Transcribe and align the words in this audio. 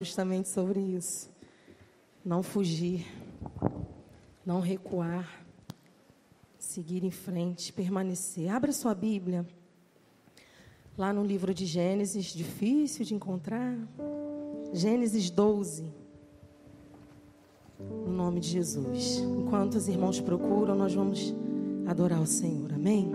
justamente 0.00 0.48
sobre 0.48 0.78
isso. 0.78 1.28
Não 2.24 2.40
fugir, 2.40 3.04
não 4.46 4.60
recuar, 4.60 5.44
seguir 6.56 7.02
em 7.02 7.10
frente, 7.10 7.72
permanecer. 7.72 8.48
Abra 8.48 8.70
sua 8.70 8.94
Bíblia, 8.94 9.44
lá 10.96 11.12
no 11.12 11.24
livro 11.24 11.52
de 11.52 11.66
Gênesis, 11.66 12.26
difícil 12.26 13.04
de 13.04 13.12
encontrar. 13.12 13.76
Gênesis 14.72 15.30
12. 15.30 15.92
No 17.80 18.12
nome 18.12 18.38
de 18.38 18.50
Jesus. 18.50 19.18
Enquanto 19.18 19.74
os 19.74 19.88
irmãos 19.88 20.20
procuram, 20.20 20.76
nós 20.76 20.94
vamos 20.94 21.34
adorar 21.88 22.20
o 22.20 22.26
Senhor. 22.26 22.72
Amém? 22.72 23.10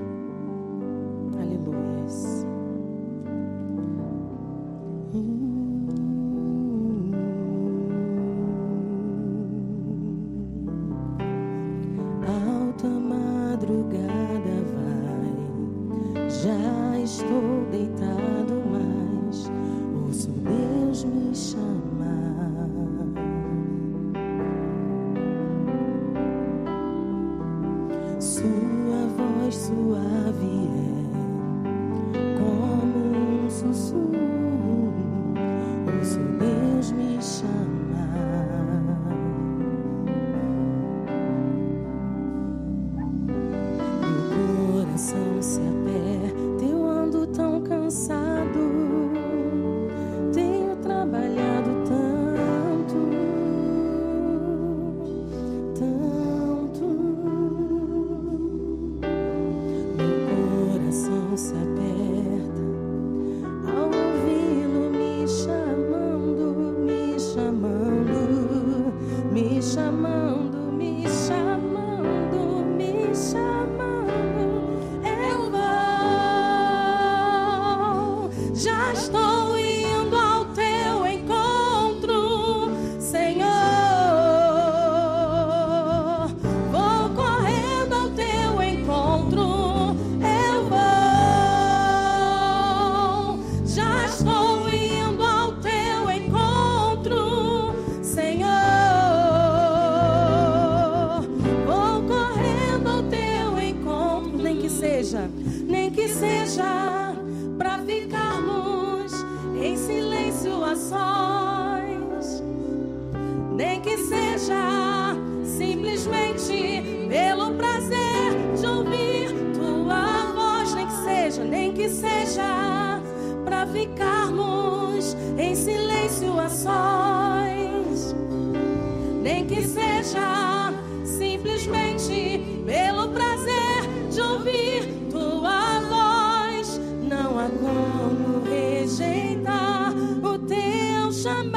Obrigada, 141.13 141.53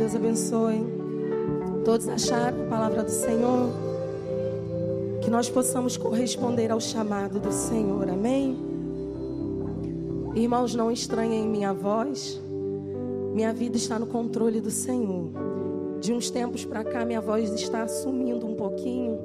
Deus 0.00 0.16
abençoe. 0.16 0.80
Todos 1.84 2.08
acharam 2.08 2.64
a 2.64 2.66
palavra 2.70 3.04
do 3.04 3.10
Senhor? 3.10 3.68
Que 5.20 5.28
nós 5.28 5.50
possamos 5.50 5.98
corresponder 5.98 6.72
ao 6.72 6.80
chamado 6.80 7.38
do 7.38 7.52
Senhor. 7.52 8.08
Amém? 8.08 8.56
Irmãos, 10.34 10.74
não 10.74 10.90
estranhem 10.90 11.46
minha 11.46 11.74
voz. 11.74 12.40
Minha 13.34 13.52
vida 13.52 13.76
está 13.76 13.98
no 13.98 14.06
controle 14.06 14.58
do 14.58 14.70
Senhor. 14.70 15.32
De 16.00 16.14
uns 16.14 16.30
tempos 16.30 16.64
para 16.64 16.82
cá, 16.82 17.04
minha 17.04 17.20
voz 17.20 17.52
está 17.52 17.86
sumindo 17.86 18.46
um 18.46 18.54
pouquinho. 18.54 19.18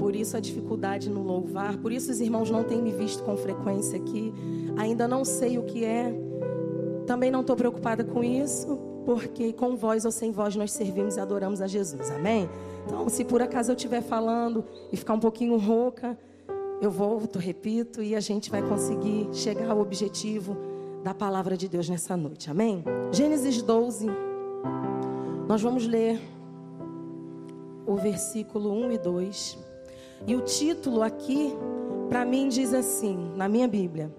Por 0.00 0.16
isso 0.16 0.36
a 0.36 0.40
dificuldade 0.40 1.08
no 1.08 1.22
louvar. 1.22 1.76
Por 1.76 1.92
isso 1.92 2.10
os 2.10 2.20
irmãos 2.20 2.50
não 2.50 2.64
têm 2.64 2.82
me 2.82 2.90
visto 2.90 3.22
com 3.22 3.36
frequência 3.36 3.96
aqui. 3.96 4.34
Ainda 4.76 5.06
não 5.06 5.24
sei 5.24 5.58
o 5.58 5.62
que 5.62 5.84
é. 5.84 6.12
Também 7.06 7.30
não 7.30 7.42
estou 7.42 7.54
preocupada 7.54 8.02
com 8.02 8.24
isso 8.24 8.88
porque 9.08 9.54
com 9.54 9.74
voz 9.74 10.04
ou 10.04 10.12
sem 10.12 10.30
voz 10.30 10.54
nós 10.54 10.70
servimos 10.70 11.16
e 11.16 11.20
adoramos 11.20 11.62
a 11.62 11.66
Jesus. 11.66 12.10
Amém? 12.10 12.46
Então, 12.84 13.08
se 13.08 13.24
por 13.24 13.40
acaso 13.40 13.70
eu 13.70 13.74
estiver 13.74 14.02
falando 14.02 14.62
e 14.92 14.98
ficar 14.98 15.14
um 15.14 15.18
pouquinho 15.18 15.56
rouca, 15.56 16.14
eu 16.78 16.90
volto, 16.90 17.38
repito, 17.38 18.02
e 18.02 18.14
a 18.14 18.20
gente 18.20 18.50
vai 18.50 18.60
conseguir 18.60 19.26
chegar 19.32 19.70
ao 19.70 19.80
objetivo 19.80 20.58
da 21.02 21.14
palavra 21.14 21.56
de 21.56 21.70
Deus 21.70 21.88
nessa 21.88 22.18
noite. 22.18 22.50
Amém? 22.50 22.84
Gênesis 23.10 23.62
12. 23.62 24.08
Nós 25.48 25.62
vamos 25.62 25.86
ler 25.86 26.20
o 27.86 27.96
versículo 27.96 28.70
1 28.70 28.92
e 28.92 28.98
2. 28.98 29.58
E 30.26 30.36
o 30.36 30.42
título 30.42 31.00
aqui, 31.00 31.54
para 32.10 32.26
mim, 32.26 32.50
diz 32.50 32.74
assim, 32.74 33.32
na 33.34 33.48
minha 33.48 33.66
Bíblia: 33.66 34.14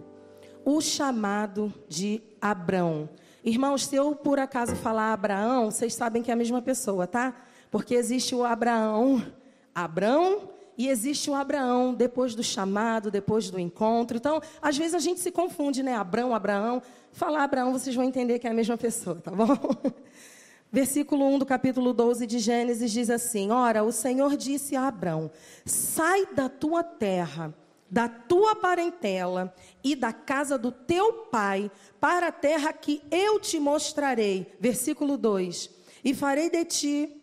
O 0.66 0.82
chamado 0.82 1.72
de 1.88 2.24
Abrão. 2.42 3.08
Irmãos, 3.44 3.86
se 3.86 3.96
eu 3.96 4.16
por 4.16 4.40
acaso 4.40 4.76
falar 4.76 5.14
Abraão, 5.14 5.72
vocês 5.72 5.94
sabem 5.94 6.22
que 6.22 6.30
é 6.30 6.34
a 6.34 6.38
mesma 6.38 6.62
pessoa, 6.62 7.08
tá? 7.08 7.34
Porque 7.72 7.96
existe 7.96 8.36
o 8.36 8.44
Abraão, 8.44 9.26
Abrão, 9.74 10.50
e 10.78 10.88
existe 10.88 11.30
o 11.30 11.36
Abraão 11.36 11.94
depois 11.94 12.36
do 12.36 12.44
chamado, 12.44 13.12
depois 13.12 13.50
do 13.50 13.60
encontro. 13.60 14.18
Então, 14.18 14.42
às 14.62 14.78
vezes 14.78 14.94
a 14.94 15.00
gente 15.00 15.20
se 15.20 15.32
confunde, 15.32 15.84
né? 15.84 15.96
Abrão, 15.96 16.34
Abraão. 16.34 16.82
Falar 17.12 17.44
Abraão, 17.44 17.72
vocês 17.72 17.96
vão 17.96 18.06
entender 18.06 18.40
que 18.40 18.48
é 18.48 18.52
a 18.52 18.54
mesma 18.54 18.78
pessoa, 18.78 19.18
tá 19.18 19.32
bom? 19.32 19.48
Versículo 20.72 21.26
1 21.34 21.40
do 21.40 21.46
capítulo 21.46 21.94
12 21.94 22.28
de 22.28 22.40
Gênesis 22.40 22.92
diz 22.92 23.10
assim: 23.10 23.52
Ora, 23.52 23.84
o 23.84 23.92
Senhor 23.92 24.38
disse 24.38 24.76
a 24.76 24.88
Abrão: 24.88 25.32
Sai 25.66 26.28
da 26.34 26.48
tua 26.48 26.84
terra 26.84 27.54
da 27.90 28.08
tua 28.08 28.56
parentela 28.56 29.54
e 29.84 29.96
da 29.96 30.14
casa 30.14 30.58
do 30.58 30.72
teu 30.72 31.14
pai 31.14 31.72
para 32.00 32.28
a 32.28 32.32
terra 32.32 32.72
que 32.72 33.02
eu 33.10 33.40
te 33.40 33.60
mostrarei. 33.60 34.52
Versículo 34.60 35.18
2: 35.18 35.70
E 36.04 36.14
farei 36.14 36.50
de 36.50 36.66
ti 36.66 37.22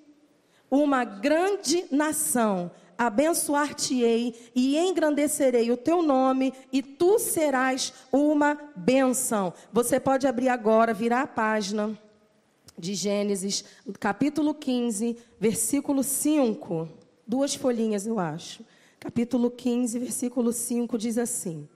uma 0.70 1.04
grande 1.04 1.84
nação, 1.90 2.70
abençoar-te-ei 2.98 4.34
e 4.54 4.76
engrandecerei 4.76 5.70
o 5.70 5.76
teu 5.76 6.02
nome, 6.02 6.52
e 6.72 6.82
tu 6.82 7.18
serás 7.18 7.92
uma 8.10 8.58
bênção. 8.74 9.52
Você 9.72 10.00
pode 10.00 10.26
abrir 10.26 10.48
agora, 10.48 10.92
virar 10.92 11.22
a 11.22 11.26
página 11.26 11.96
de 12.78 12.94
Gênesis, 12.94 13.64
capítulo 13.98 14.52
15, 14.52 15.16
versículo 15.38 16.02
5. 16.02 16.88
Duas 17.26 17.54
folhinhas, 17.54 18.06
eu 18.06 18.18
acho. 18.18 18.64
Capítulo 19.06 19.52
15, 19.52 20.00
versículo 20.00 20.52
5 20.52 20.98
diz 20.98 21.16
assim: 21.16 21.68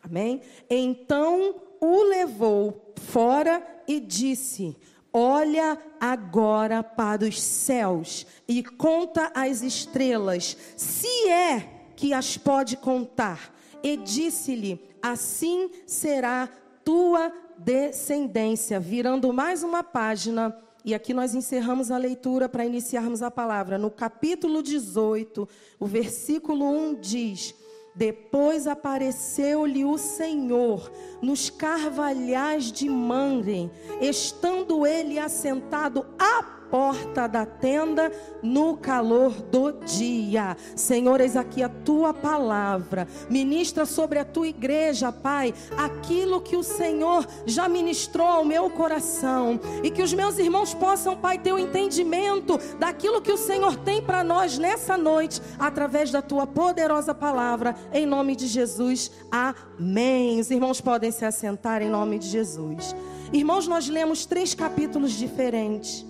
Amém? 0.00 0.40
Então 0.70 1.56
o 1.80 2.04
levou 2.04 2.94
fora 2.94 3.60
e 3.88 3.98
disse: 3.98 4.76
Olha 5.12 5.76
agora 6.00 6.84
para 6.84 7.24
os 7.24 7.42
céus 7.42 8.24
e 8.46 8.62
conta 8.62 9.32
as 9.34 9.62
estrelas, 9.62 10.56
se 10.76 11.28
é 11.28 11.68
que 11.96 12.12
as 12.12 12.38
pode 12.38 12.76
contar. 12.76 13.52
E 13.82 13.96
disse-lhe: 13.96 14.80
Assim 15.02 15.68
será 15.84 16.48
tua 16.84 17.32
descendência. 17.58 18.78
Virando 18.78 19.32
mais 19.32 19.64
uma 19.64 19.82
página, 19.82 20.56
e 20.86 20.94
aqui 20.94 21.12
nós 21.12 21.34
encerramos 21.34 21.90
a 21.90 21.98
leitura 21.98 22.48
para 22.48 22.64
iniciarmos 22.64 23.20
a 23.20 23.28
palavra. 23.28 23.76
No 23.76 23.90
capítulo 23.90 24.62
18, 24.62 25.48
o 25.80 25.84
versículo 25.84 26.64
1 26.64 26.94
diz: 27.00 27.54
depois 27.96 28.66
apareceu-lhe 28.66 29.84
o 29.84 29.96
Senhor 29.96 30.92
nos 31.22 31.48
carvalhais 31.48 32.70
de 32.70 32.90
Manre, 32.90 33.70
estando 34.00 34.86
ele 34.86 35.18
assentado 35.18 36.06
à 36.18 36.55
porta 36.70 37.26
da 37.26 37.44
tenda 37.44 38.10
no 38.42 38.76
calor 38.76 39.32
do 39.32 39.72
dia. 39.72 40.56
Senhor, 40.74 41.20
eis 41.20 41.36
aqui 41.36 41.62
a 41.62 41.68
tua 41.68 42.12
palavra. 42.12 43.06
Ministra 43.28 43.84
sobre 43.86 44.18
a 44.18 44.24
tua 44.24 44.48
igreja, 44.48 45.10
Pai, 45.12 45.54
aquilo 45.76 46.40
que 46.40 46.56
o 46.56 46.62
Senhor 46.62 47.26
já 47.44 47.68
ministrou 47.68 48.26
ao 48.26 48.44
meu 48.44 48.70
coração. 48.70 49.60
E 49.82 49.90
que 49.90 50.02
os 50.02 50.12
meus 50.12 50.38
irmãos 50.38 50.74
possam, 50.74 51.16
Pai, 51.16 51.38
ter 51.38 51.52
o 51.52 51.56
um 51.56 51.58
entendimento 51.58 52.58
daquilo 52.78 53.20
que 53.20 53.32
o 53.32 53.36
Senhor 53.36 53.76
tem 53.76 54.02
para 54.02 54.22
nós 54.22 54.58
nessa 54.58 54.96
noite, 54.96 55.40
através 55.58 56.10
da 56.10 56.22
tua 56.22 56.46
poderosa 56.46 57.14
palavra. 57.14 57.74
Em 57.92 58.06
nome 58.06 58.36
de 58.36 58.46
Jesus. 58.46 59.10
Amém. 59.30 60.40
Os 60.40 60.50
irmãos 60.50 60.80
podem 60.80 61.10
se 61.10 61.24
assentar 61.24 61.82
em 61.82 61.88
nome 61.88 62.18
de 62.18 62.28
Jesus. 62.28 62.94
Irmãos, 63.32 63.66
nós 63.66 63.88
lemos 63.88 64.24
três 64.24 64.54
capítulos 64.54 65.12
diferentes. 65.12 66.04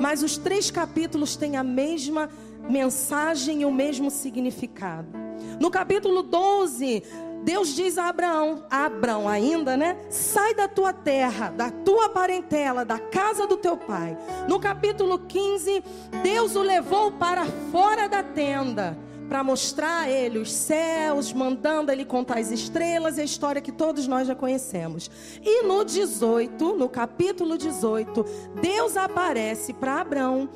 Mas 0.00 0.22
os 0.22 0.36
três 0.36 0.70
capítulos 0.70 1.36
têm 1.36 1.56
a 1.56 1.64
mesma 1.64 2.28
mensagem 2.68 3.62
e 3.62 3.64
o 3.64 3.72
mesmo 3.72 4.10
significado. 4.10 5.08
No 5.60 5.70
capítulo 5.70 6.22
12, 6.22 7.02
Deus 7.44 7.74
diz 7.74 7.98
a 7.98 8.08
Abraão, 8.08 8.64
a 8.70 8.86
Abraão 8.86 9.28
ainda, 9.28 9.76
né? 9.76 9.96
Sai 10.08 10.54
da 10.54 10.68
tua 10.68 10.92
terra, 10.92 11.50
da 11.50 11.70
tua 11.70 12.08
parentela, 12.08 12.84
da 12.84 12.98
casa 12.98 13.46
do 13.46 13.56
teu 13.56 13.76
pai. 13.76 14.16
No 14.48 14.60
capítulo 14.60 15.18
15, 15.18 15.82
Deus 16.22 16.54
o 16.54 16.62
levou 16.62 17.10
para 17.12 17.44
fora 17.70 18.08
da 18.08 18.22
tenda 18.22 18.96
para 19.32 19.42
mostrar 19.42 20.02
a 20.02 20.10
ele 20.10 20.38
os 20.38 20.52
céus, 20.52 21.32
mandando 21.32 21.90
ele 21.90 22.04
contar 22.04 22.36
as 22.36 22.50
estrelas 22.50 23.16
e 23.16 23.22
a 23.22 23.24
história 23.24 23.62
que 23.62 23.72
todos 23.72 24.06
nós 24.06 24.28
já 24.28 24.34
conhecemos. 24.34 25.10
E 25.42 25.62
no 25.62 25.86
18, 25.86 26.76
no 26.76 26.86
capítulo 26.86 27.56
18, 27.56 28.26
Deus 28.60 28.94
aparece 28.94 29.72
para 29.72 30.02
Abraão 30.02 30.50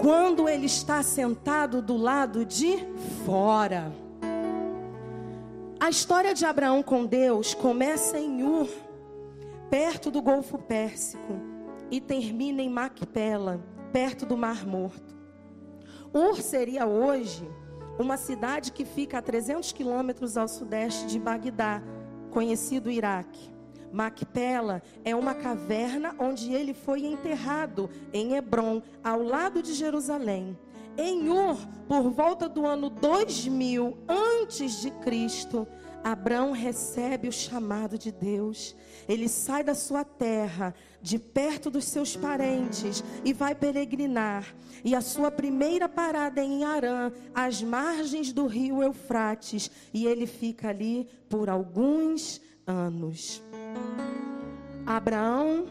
quando 0.00 0.48
ele 0.48 0.64
está 0.64 1.02
sentado 1.02 1.82
do 1.82 1.98
lado 1.98 2.46
de 2.46 2.78
fora. 3.26 3.92
A 5.78 5.90
história 5.90 6.32
de 6.32 6.46
Abraão 6.46 6.82
com 6.82 7.04
Deus 7.04 7.52
começa 7.52 8.18
em 8.18 8.42
Ur, 8.42 8.70
perto 9.68 10.10
do 10.10 10.22
Golfo 10.22 10.56
Pérsico, 10.56 11.38
e 11.90 12.00
termina 12.00 12.62
em 12.62 12.70
Macpela, 12.70 13.62
perto 13.92 14.24
do 14.24 14.34
Mar 14.34 14.66
Morto. 14.66 15.14
Ur 16.14 16.40
seria 16.40 16.86
hoje 16.86 17.46
uma 17.98 18.16
cidade 18.16 18.72
que 18.72 18.84
fica 18.84 19.18
a 19.18 19.22
300 19.22 19.72
quilômetros 19.72 20.36
ao 20.36 20.46
sudeste 20.46 21.06
de 21.06 21.18
Bagdá, 21.18 21.82
conhecido 22.30 22.90
Iraque. 22.90 23.50
Macpela 23.92 24.82
é 25.04 25.14
uma 25.16 25.34
caverna 25.34 26.14
onde 26.18 26.52
ele 26.52 26.74
foi 26.74 27.04
enterrado 27.04 27.90
em 28.12 28.34
Hebron, 28.34 28.82
ao 29.02 29.22
lado 29.22 29.62
de 29.62 29.72
Jerusalém. 29.72 30.56
Em 30.96 31.28
Ur, 31.28 31.56
por 31.86 32.10
volta 32.10 32.48
do 32.48 32.66
ano 32.66 32.90
2000 32.90 33.96
antes 34.08 34.80
de 34.80 34.90
Cristo, 34.90 35.66
Abraão 36.02 36.52
recebe 36.52 37.28
o 37.28 37.32
chamado 37.32 37.98
de 37.98 38.10
Deus. 38.10 38.74
Ele 39.08 39.28
sai 39.28 39.62
da 39.64 39.74
sua 39.74 40.04
terra, 40.04 40.74
de 41.02 41.18
perto 41.18 41.70
dos 41.70 41.84
seus 41.84 42.16
parentes, 42.16 43.02
e 43.24 43.32
vai 43.32 43.54
peregrinar. 43.54 44.54
E 44.84 44.94
a 44.94 45.00
sua 45.00 45.30
primeira 45.30 45.88
parada 45.88 46.40
é 46.40 46.44
em 46.44 46.64
Arã, 46.64 47.12
às 47.34 47.62
margens 47.62 48.32
do 48.32 48.46
rio 48.46 48.82
Eufrates. 48.82 49.70
E 49.92 50.06
ele 50.06 50.26
fica 50.26 50.68
ali 50.68 51.08
por 51.28 51.48
alguns 51.48 52.40
anos. 52.66 53.42
Abraão 54.86 55.66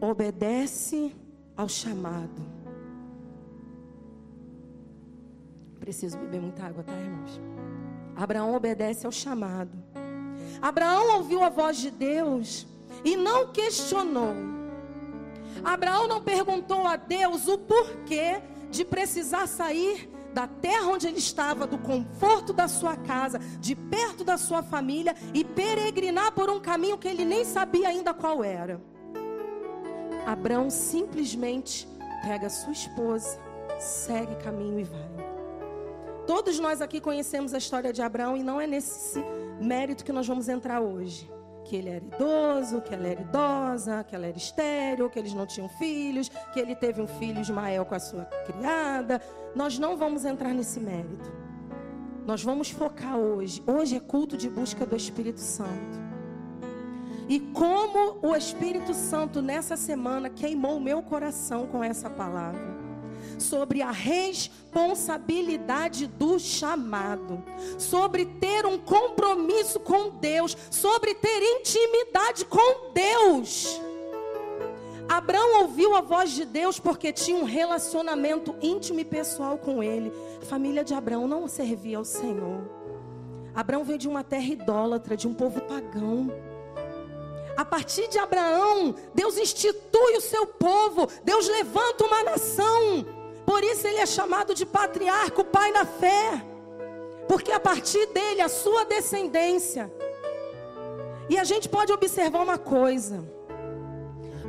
obedece 0.00 1.12
ao 1.56 1.68
chamado. 1.68 2.56
Preciso 5.80 6.18
beber 6.18 6.40
muita 6.40 6.64
água, 6.64 6.82
tá, 6.82 6.92
irmãos? 6.92 7.40
Abraão 8.16 8.54
obedece 8.54 9.04
ao 9.04 9.12
chamado. 9.12 9.70
Abraão 10.60 11.16
ouviu 11.16 11.42
a 11.44 11.50
voz 11.50 11.76
de 11.76 11.90
Deus 11.90 12.66
e 13.04 13.16
não 13.16 13.48
questionou. 13.48 14.34
Abraão 15.62 16.08
não 16.08 16.22
perguntou 16.22 16.86
a 16.86 16.96
Deus 16.96 17.46
o 17.46 17.58
porquê 17.58 18.40
de 18.70 18.84
precisar 18.84 19.46
sair 19.46 20.10
da 20.32 20.46
terra 20.46 20.88
onde 20.88 21.06
ele 21.06 21.18
estava, 21.18 21.66
do 21.66 21.78
conforto 21.78 22.52
da 22.52 22.68
sua 22.68 22.94
casa, 22.96 23.38
de 23.58 23.74
perto 23.74 24.22
da 24.22 24.36
sua 24.36 24.62
família 24.62 25.14
e 25.32 25.42
peregrinar 25.42 26.32
por 26.32 26.50
um 26.50 26.60
caminho 26.60 26.98
que 26.98 27.08
ele 27.08 27.24
nem 27.24 27.44
sabia 27.44 27.88
ainda 27.88 28.12
qual 28.12 28.44
era. 28.44 28.80
Abraão 30.26 30.68
simplesmente 30.68 31.88
pega 32.22 32.50
sua 32.50 32.72
esposa, 32.72 33.38
segue 33.78 34.36
caminho 34.36 34.80
e 34.80 34.84
vai. 34.84 35.25
Todos 36.26 36.58
nós 36.58 36.80
aqui 36.80 37.00
conhecemos 37.00 37.54
a 37.54 37.58
história 37.58 37.92
de 37.92 38.02
Abraão 38.02 38.36
e 38.36 38.42
não 38.42 38.60
é 38.60 38.66
nesse 38.66 39.24
mérito 39.60 40.04
que 40.04 40.12
nós 40.12 40.26
vamos 40.26 40.48
entrar 40.48 40.80
hoje. 40.80 41.30
Que 41.64 41.76
ele 41.76 41.88
era 41.88 42.04
idoso, 42.04 42.80
que 42.80 42.92
ela 42.92 43.06
era 43.06 43.20
idosa, 43.20 44.04
que 44.04 44.14
ela 44.14 44.26
era 44.26 44.36
estéril, 44.36 45.08
que 45.08 45.18
eles 45.18 45.32
não 45.32 45.46
tinham 45.46 45.68
filhos, 45.68 46.28
que 46.52 46.58
ele 46.58 46.74
teve 46.74 47.00
um 47.00 47.06
filho 47.06 47.40
Ismael 47.40 47.84
com 47.84 47.94
a 47.94 48.00
sua 48.00 48.24
criada. 48.44 49.20
Nós 49.54 49.78
não 49.78 49.96
vamos 49.96 50.24
entrar 50.24 50.52
nesse 50.52 50.80
mérito. 50.80 51.32
Nós 52.26 52.42
vamos 52.42 52.70
focar 52.70 53.16
hoje. 53.16 53.62
Hoje 53.64 53.96
é 53.96 54.00
culto 54.00 54.36
de 54.36 54.48
busca 54.50 54.84
do 54.84 54.96
Espírito 54.96 55.40
Santo. 55.40 56.06
E 57.28 57.38
como 57.38 58.18
o 58.20 58.34
Espírito 58.34 58.94
Santo 58.94 59.40
nessa 59.40 59.76
semana 59.76 60.28
queimou 60.28 60.76
o 60.76 60.80
meu 60.80 61.02
coração 61.02 61.66
com 61.68 61.82
essa 61.82 62.10
palavra 62.10 62.75
sobre 63.38 63.82
a 63.82 63.90
responsabilidade 63.90 66.06
do 66.06 66.38
chamado, 66.38 67.42
sobre 67.78 68.26
ter 68.26 68.66
um 68.66 68.78
compromisso 68.78 69.80
com 69.80 70.10
Deus, 70.10 70.56
sobre 70.70 71.14
ter 71.14 71.42
intimidade 71.58 72.44
com 72.44 72.92
Deus. 72.92 73.80
Abraão 75.08 75.62
ouviu 75.62 75.94
a 75.94 76.00
voz 76.00 76.32
de 76.32 76.44
Deus 76.44 76.80
porque 76.80 77.12
tinha 77.12 77.36
um 77.36 77.44
relacionamento 77.44 78.56
íntimo 78.60 78.98
e 78.98 79.04
pessoal 79.04 79.56
com 79.56 79.80
ele. 79.82 80.12
A 80.42 80.44
família 80.44 80.82
de 80.82 80.94
Abraão 80.94 81.28
não 81.28 81.46
servia 81.46 81.98
ao 81.98 82.04
Senhor. 82.04 82.68
Abraão 83.54 83.84
veio 83.84 83.98
de 83.98 84.08
uma 84.08 84.24
terra 84.24 84.46
idólatra, 84.46 85.16
de 85.16 85.28
um 85.28 85.32
povo 85.32 85.60
pagão. 85.62 86.28
A 87.56 87.64
partir 87.64 88.06
de 88.08 88.18
Abraão, 88.18 88.94
Deus 89.14 89.38
institui 89.38 90.16
o 90.16 90.20
seu 90.20 90.46
povo, 90.46 91.08
Deus 91.24 91.48
levanta 91.48 92.04
uma 92.04 92.22
nação. 92.22 93.06
Por 93.46 93.62
isso 93.62 93.86
ele 93.86 93.98
é 94.00 94.06
chamado 94.06 94.52
de 94.54 94.66
patriarca, 94.66 95.40
o 95.40 95.44
pai 95.44 95.70
na 95.70 95.86
fé. 95.86 96.44
Porque 97.28 97.52
a 97.52 97.60
partir 97.60 98.04
dele, 98.06 98.40
a 98.40 98.48
sua 98.48 98.84
descendência. 98.84 99.90
E 101.30 101.38
a 101.38 101.44
gente 101.44 101.68
pode 101.68 101.92
observar 101.92 102.42
uma 102.42 102.58
coisa. 102.58 103.24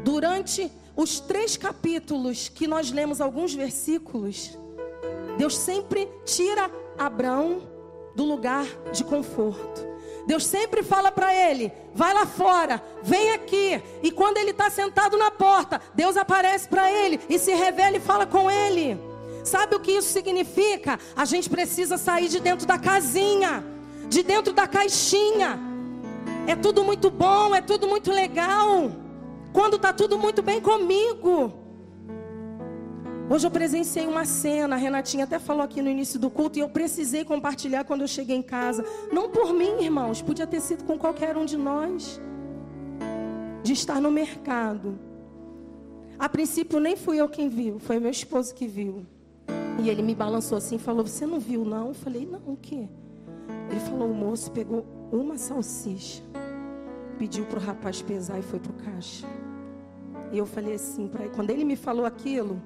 Durante 0.03 0.71
os 0.95 1.19
três 1.19 1.55
capítulos 1.55 2.49
que 2.49 2.67
nós 2.67 2.91
lemos 2.91 3.21
alguns 3.21 3.53
versículos, 3.53 4.57
Deus 5.37 5.55
sempre 5.55 6.09
tira 6.25 6.71
Abraão 6.97 7.61
do 8.15 8.23
lugar 8.23 8.65
de 8.91 9.03
conforto. 9.03 9.96
Deus 10.27 10.45
sempre 10.45 10.83
fala 10.83 11.09
para 11.09 11.33
ele: 11.33 11.71
vai 11.95 12.13
lá 12.13 12.25
fora, 12.25 12.83
vem 13.01 13.31
aqui. 13.31 13.81
E 14.03 14.11
quando 14.11 14.37
ele 14.37 14.51
está 14.51 14.69
sentado 14.69 15.17
na 15.17 15.31
porta, 15.31 15.81
Deus 15.95 16.17
aparece 16.17 16.67
para 16.67 16.91
ele 16.91 17.19
e 17.29 17.39
se 17.39 17.53
revela 17.53 17.95
e 17.95 18.01
fala 18.01 18.25
com 18.25 18.51
ele. 18.51 18.99
Sabe 19.45 19.77
o 19.77 19.79
que 19.79 19.93
isso 19.93 20.09
significa? 20.09 20.99
A 21.15 21.23
gente 21.23 21.49
precisa 21.49 21.97
sair 21.97 22.27
de 22.27 22.41
dentro 22.41 22.67
da 22.67 22.77
casinha, 22.77 23.63
de 24.09 24.21
dentro 24.21 24.51
da 24.51 24.67
caixinha. 24.67 25.57
É 26.45 26.55
tudo 26.55 26.83
muito 26.83 27.09
bom, 27.09 27.55
é 27.55 27.61
tudo 27.61 27.87
muito 27.87 28.11
legal. 28.11 28.91
Quando 29.53 29.77
está 29.77 29.93
tudo 29.93 30.19
muito 30.19 30.41
bem 30.41 30.59
comigo. 30.59 31.66
Hoje 33.29 33.45
eu 33.45 33.51
presenciei 33.51 34.07
uma 34.07 34.23
cena, 34.23 34.75
a 34.75 34.79
Renatinha 34.79 35.25
até 35.25 35.37
falou 35.37 35.61
aqui 35.61 35.81
no 35.81 35.89
início 35.89 36.17
do 36.17 36.29
culto, 36.29 36.57
e 36.57 36.61
eu 36.61 36.69
precisei 36.69 37.25
compartilhar 37.25 37.83
quando 37.83 38.01
eu 38.01 38.07
cheguei 38.07 38.37
em 38.37 38.41
casa. 38.41 38.85
Não 39.11 39.29
por 39.29 39.53
mim, 39.53 39.81
irmãos, 39.81 40.21
podia 40.21 40.47
ter 40.47 40.61
sido 40.61 40.85
com 40.85 40.97
qualquer 40.97 41.35
um 41.35 41.43
de 41.43 41.57
nós. 41.57 42.21
De 43.63 43.73
estar 43.73 43.99
no 43.99 44.09
mercado. 44.09 44.97
A 46.17 46.29
princípio 46.29 46.79
nem 46.79 46.95
fui 46.95 47.17
eu 47.17 47.27
quem 47.27 47.49
viu, 47.49 47.79
foi 47.79 47.99
meu 47.99 48.09
esposo 48.09 48.55
que 48.55 48.65
viu. 48.65 49.05
E 49.83 49.89
ele 49.89 50.01
me 50.01 50.15
balançou 50.15 50.57
assim 50.57 50.77
e 50.77 50.79
falou: 50.79 51.05
Você 51.05 51.25
não 51.25 51.37
viu, 51.37 51.65
não? 51.65 51.89
Eu 51.89 51.93
falei: 51.93 52.25
Não, 52.25 52.39
o 52.47 52.55
quê? 52.55 52.87
Ele 53.69 53.79
falou: 53.81 54.09
O 54.09 54.15
moço 54.15 54.49
pegou 54.51 54.85
uma 55.11 55.37
salsicha, 55.37 56.23
pediu 57.19 57.43
para 57.45 57.59
o 57.59 57.61
rapaz 57.61 58.01
pesar 58.01 58.39
e 58.39 58.41
foi 58.41 58.57
para 58.57 58.71
o 58.71 58.75
caixa. 58.75 59.27
E 60.31 60.37
eu 60.37 60.45
falei 60.45 60.75
assim 60.75 61.09
para 61.09 61.25
ele: 61.25 61.33
Quando 61.35 61.49
ele 61.49 61.65
me 61.65 61.75
falou 61.75 62.05
aquilo 62.05 62.61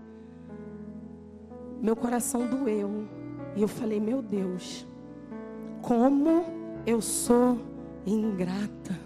meu 1.81 1.95
coração 1.95 2.47
doeu. 2.47 3.07
E 3.55 3.61
eu 3.61 3.67
falei: 3.67 3.99
Meu 3.99 4.21
Deus, 4.21 4.85
como 5.81 6.45
eu 6.85 7.01
sou 7.01 7.59
ingrata. 8.05 8.99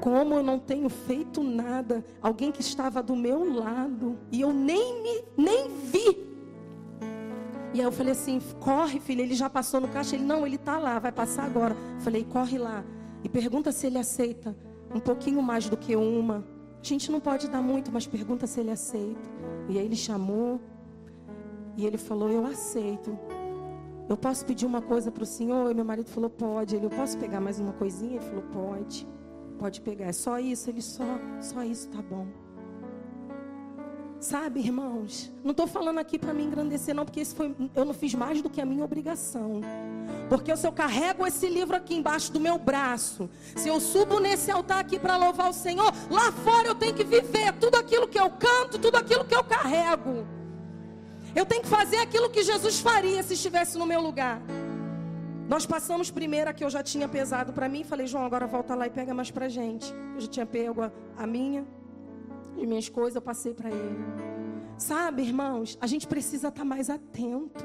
Como 0.00 0.34
eu 0.34 0.42
não 0.42 0.58
tenho 0.58 0.88
feito 0.88 1.42
nada. 1.42 2.04
Alguém 2.20 2.50
que 2.50 2.60
estava 2.60 3.02
do 3.02 3.14
meu 3.14 3.54
lado 3.54 4.18
e 4.30 4.40
eu 4.40 4.52
nem 4.52 5.02
me 5.02 5.24
nem 5.36 5.68
vi. 5.68 6.32
E 7.74 7.80
aí 7.80 7.86
eu 7.86 7.92
falei 7.92 8.12
assim: 8.12 8.40
corre, 8.60 8.98
filho. 9.00 9.20
Ele 9.20 9.34
já 9.34 9.48
passou 9.48 9.80
no 9.80 9.88
caixa. 9.88 10.16
Ele 10.16 10.24
não, 10.24 10.46
ele 10.46 10.56
está 10.56 10.78
lá, 10.78 10.98
vai 10.98 11.12
passar 11.12 11.44
agora. 11.44 11.76
falei: 12.00 12.24
corre 12.24 12.58
lá 12.58 12.84
e 13.24 13.28
pergunta 13.28 13.70
se 13.70 13.86
ele 13.86 13.98
aceita 13.98 14.56
um 14.94 15.00
pouquinho 15.00 15.40
mais 15.40 15.68
do 15.68 15.76
que 15.76 15.94
uma. 15.94 16.44
A 16.80 16.84
gente 16.84 17.12
não 17.12 17.20
pode 17.20 17.48
dar 17.48 17.62
muito, 17.62 17.92
mas 17.92 18.06
pergunta 18.06 18.46
se 18.46 18.58
ele 18.58 18.70
aceita. 18.70 19.30
E 19.68 19.78
aí 19.78 19.84
ele 19.84 19.94
chamou, 19.94 20.60
e 21.76 21.86
ele 21.86 21.98
falou: 21.98 22.28
Eu 22.30 22.46
aceito. 22.46 23.18
Eu 24.08 24.16
posso 24.16 24.44
pedir 24.44 24.66
uma 24.66 24.82
coisa 24.82 25.10
para 25.10 25.22
o 25.22 25.26
senhor? 25.26 25.70
E 25.70 25.74
meu 25.74 25.84
marido 25.84 26.08
falou: 26.08 26.30
Pode. 26.30 26.76
Ele: 26.76 26.86
Eu 26.86 26.90
posso 26.90 27.18
pegar 27.18 27.40
mais 27.40 27.58
uma 27.58 27.72
coisinha? 27.72 28.16
Ele 28.16 28.24
falou: 28.24 28.42
Pode. 28.52 29.06
Pode 29.58 29.80
pegar. 29.80 30.06
É 30.06 30.12
só 30.12 30.38
isso? 30.38 30.68
Ele: 30.68 30.82
Só, 30.82 31.04
só 31.40 31.62
isso 31.62 31.88
tá 31.88 32.02
bom. 32.02 32.26
Sabe, 34.22 34.60
irmãos, 34.60 35.32
não 35.42 35.50
estou 35.50 35.66
falando 35.66 35.98
aqui 35.98 36.16
para 36.16 36.32
me 36.32 36.44
engrandecer, 36.44 36.94
não, 36.94 37.04
porque 37.04 37.20
isso 37.20 37.34
foi, 37.34 37.56
eu 37.74 37.84
não 37.84 37.92
fiz 37.92 38.14
mais 38.14 38.40
do 38.40 38.48
que 38.48 38.60
a 38.60 38.64
minha 38.64 38.84
obrigação. 38.84 39.60
Porque 40.28 40.56
se 40.56 40.64
eu 40.64 40.70
carrego 40.70 41.26
esse 41.26 41.48
livro 41.48 41.74
aqui 41.74 41.96
embaixo 41.96 42.32
do 42.32 42.38
meu 42.38 42.56
braço, 42.56 43.28
se 43.56 43.68
eu 43.68 43.80
subo 43.80 44.20
nesse 44.20 44.48
altar 44.48 44.78
aqui 44.78 44.96
para 44.96 45.16
louvar 45.16 45.50
o 45.50 45.52
Senhor, 45.52 45.92
lá 46.08 46.30
fora 46.30 46.68
eu 46.68 46.74
tenho 46.76 46.94
que 46.94 47.02
viver 47.02 47.52
tudo 47.54 47.74
aquilo 47.74 48.06
que 48.06 48.18
eu 48.18 48.30
canto, 48.30 48.78
tudo 48.78 48.96
aquilo 48.96 49.24
que 49.24 49.34
eu 49.34 49.42
carrego. 49.42 50.24
Eu 51.34 51.46
tenho 51.46 51.62
que 51.62 51.68
fazer 51.68 51.96
aquilo 51.96 52.28
que 52.28 52.42
Jesus 52.42 52.80
faria 52.80 53.22
se 53.22 53.34
estivesse 53.34 53.78
no 53.78 53.86
meu 53.86 54.00
lugar. 54.00 54.40
Nós 55.48 55.66
passamos 55.66 56.10
primeiro 56.10 56.50
a 56.50 56.52
que 56.52 56.64
eu 56.64 56.70
já 56.70 56.82
tinha 56.82 57.08
pesado 57.08 57.52
para 57.52 57.68
mim. 57.68 57.84
Falei, 57.84 58.06
João, 58.06 58.24
agora 58.24 58.46
volta 58.46 58.74
lá 58.74 58.86
e 58.86 58.90
pega 58.90 59.12
mais 59.12 59.30
para 59.30 59.48
gente. 59.48 59.92
Eu 60.14 60.20
já 60.20 60.28
tinha 60.28 60.46
pego 60.46 60.82
a, 60.82 60.92
a 61.16 61.26
minha 61.26 61.66
e 62.56 62.66
minhas 62.66 62.88
coisas, 62.88 63.16
eu 63.16 63.22
passei 63.22 63.54
para 63.54 63.70
ele. 63.70 63.98
Sabe, 64.76 65.22
irmãos, 65.22 65.78
a 65.80 65.86
gente 65.86 66.06
precisa 66.06 66.48
estar 66.48 66.60
tá 66.60 66.64
mais 66.64 66.90
atento. 66.90 67.64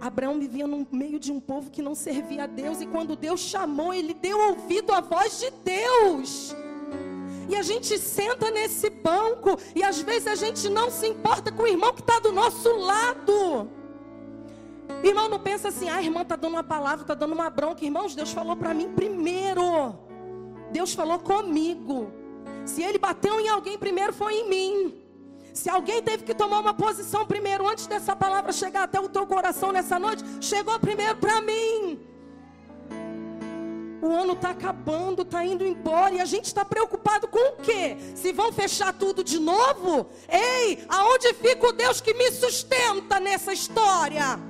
Abraão 0.00 0.38
vivia 0.38 0.66
no 0.66 0.86
meio 0.90 1.18
de 1.18 1.30
um 1.30 1.38
povo 1.38 1.70
que 1.70 1.80
não 1.80 1.94
servia 1.94 2.44
a 2.44 2.46
Deus, 2.46 2.80
e 2.80 2.86
quando 2.86 3.14
Deus 3.14 3.40
chamou, 3.40 3.94
ele 3.94 4.12
deu 4.12 4.38
ouvido 4.50 4.92
à 4.92 5.00
voz 5.00 5.38
de 5.38 5.50
Deus. 5.62 6.56
E 7.52 7.56
a 7.56 7.60
gente 7.60 7.98
senta 7.98 8.50
nesse 8.50 8.88
banco 8.88 9.58
e 9.74 9.84
às 9.84 10.00
vezes 10.00 10.26
a 10.26 10.34
gente 10.34 10.70
não 10.70 10.90
se 10.90 11.06
importa 11.06 11.52
com 11.52 11.64
o 11.64 11.66
irmão 11.66 11.92
que 11.92 12.00
está 12.00 12.18
do 12.18 12.32
nosso 12.32 12.74
lado. 12.78 13.68
Irmão, 15.04 15.28
não 15.28 15.38
pensa 15.38 15.68
assim, 15.68 15.86
ah, 15.90 16.02
irmã 16.02 16.22
está 16.22 16.34
dando 16.34 16.54
uma 16.54 16.64
palavra, 16.64 17.02
está 17.02 17.12
dando 17.12 17.34
uma 17.34 17.50
bronca. 17.50 17.84
Irmãos, 17.84 18.14
Deus 18.14 18.32
falou 18.32 18.56
para 18.56 18.72
mim 18.72 18.88
primeiro. 18.94 19.94
Deus 20.70 20.94
falou 20.94 21.18
comigo. 21.18 22.10
Se 22.64 22.82
ele 22.82 22.96
bateu 22.96 23.38
em 23.38 23.50
alguém 23.50 23.76
primeiro, 23.76 24.14
foi 24.14 24.32
em 24.32 24.48
mim. 24.48 25.02
Se 25.52 25.68
alguém 25.68 26.02
teve 26.02 26.24
que 26.24 26.34
tomar 26.34 26.58
uma 26.58 26.72
posição 26.72 27.26
primeiro, 27.26 27.68
antes 27.68 27.86
dessa 27.86 28.16
palavra 28.16 28.50
chegar 28.50 28.84
até 28.84 28.98
o 28.98 29.10
teu 29.10 29.26
coração 29.26 29.72
nessa 29.72 29.98
noite, 29.98 30.24
chegou 30.40 30.78
primeiro 30.78 31.16
para 31.16 31.42
mim. 31.42 32.00
O 34.02 34.10
ano 34.10 34.32
está 34.32 34.50
acabando, 34.50 35.22
está 35.22 35.44
indo 35.44 35.64
embora 35.64 36.12
e 36.12 36.20
a 36.20 36.24
gente 36.24 36.46
está 36.46 36.64
preocupado 36.64 37.28
com 37.28 37.52
o 37.52 37.56
quê? 37.62 37.96
Se 38.16 38.32
vão 38.32 38.52
fechar 38.52 38.92
tudo 38.92 39.22
de 39.22 39.38
novo? 39.38 40.08
Ei, 40.28 40.84
aonde 40.88 41.32
fica 41.34 41.68
o 41.68 41.72
Deus 41.72 42.00
que 42.00 42.12
me 42.12 42.32
sustenta 42.32 43.20
nessa 43.20 43.52
história? 43.52 44.40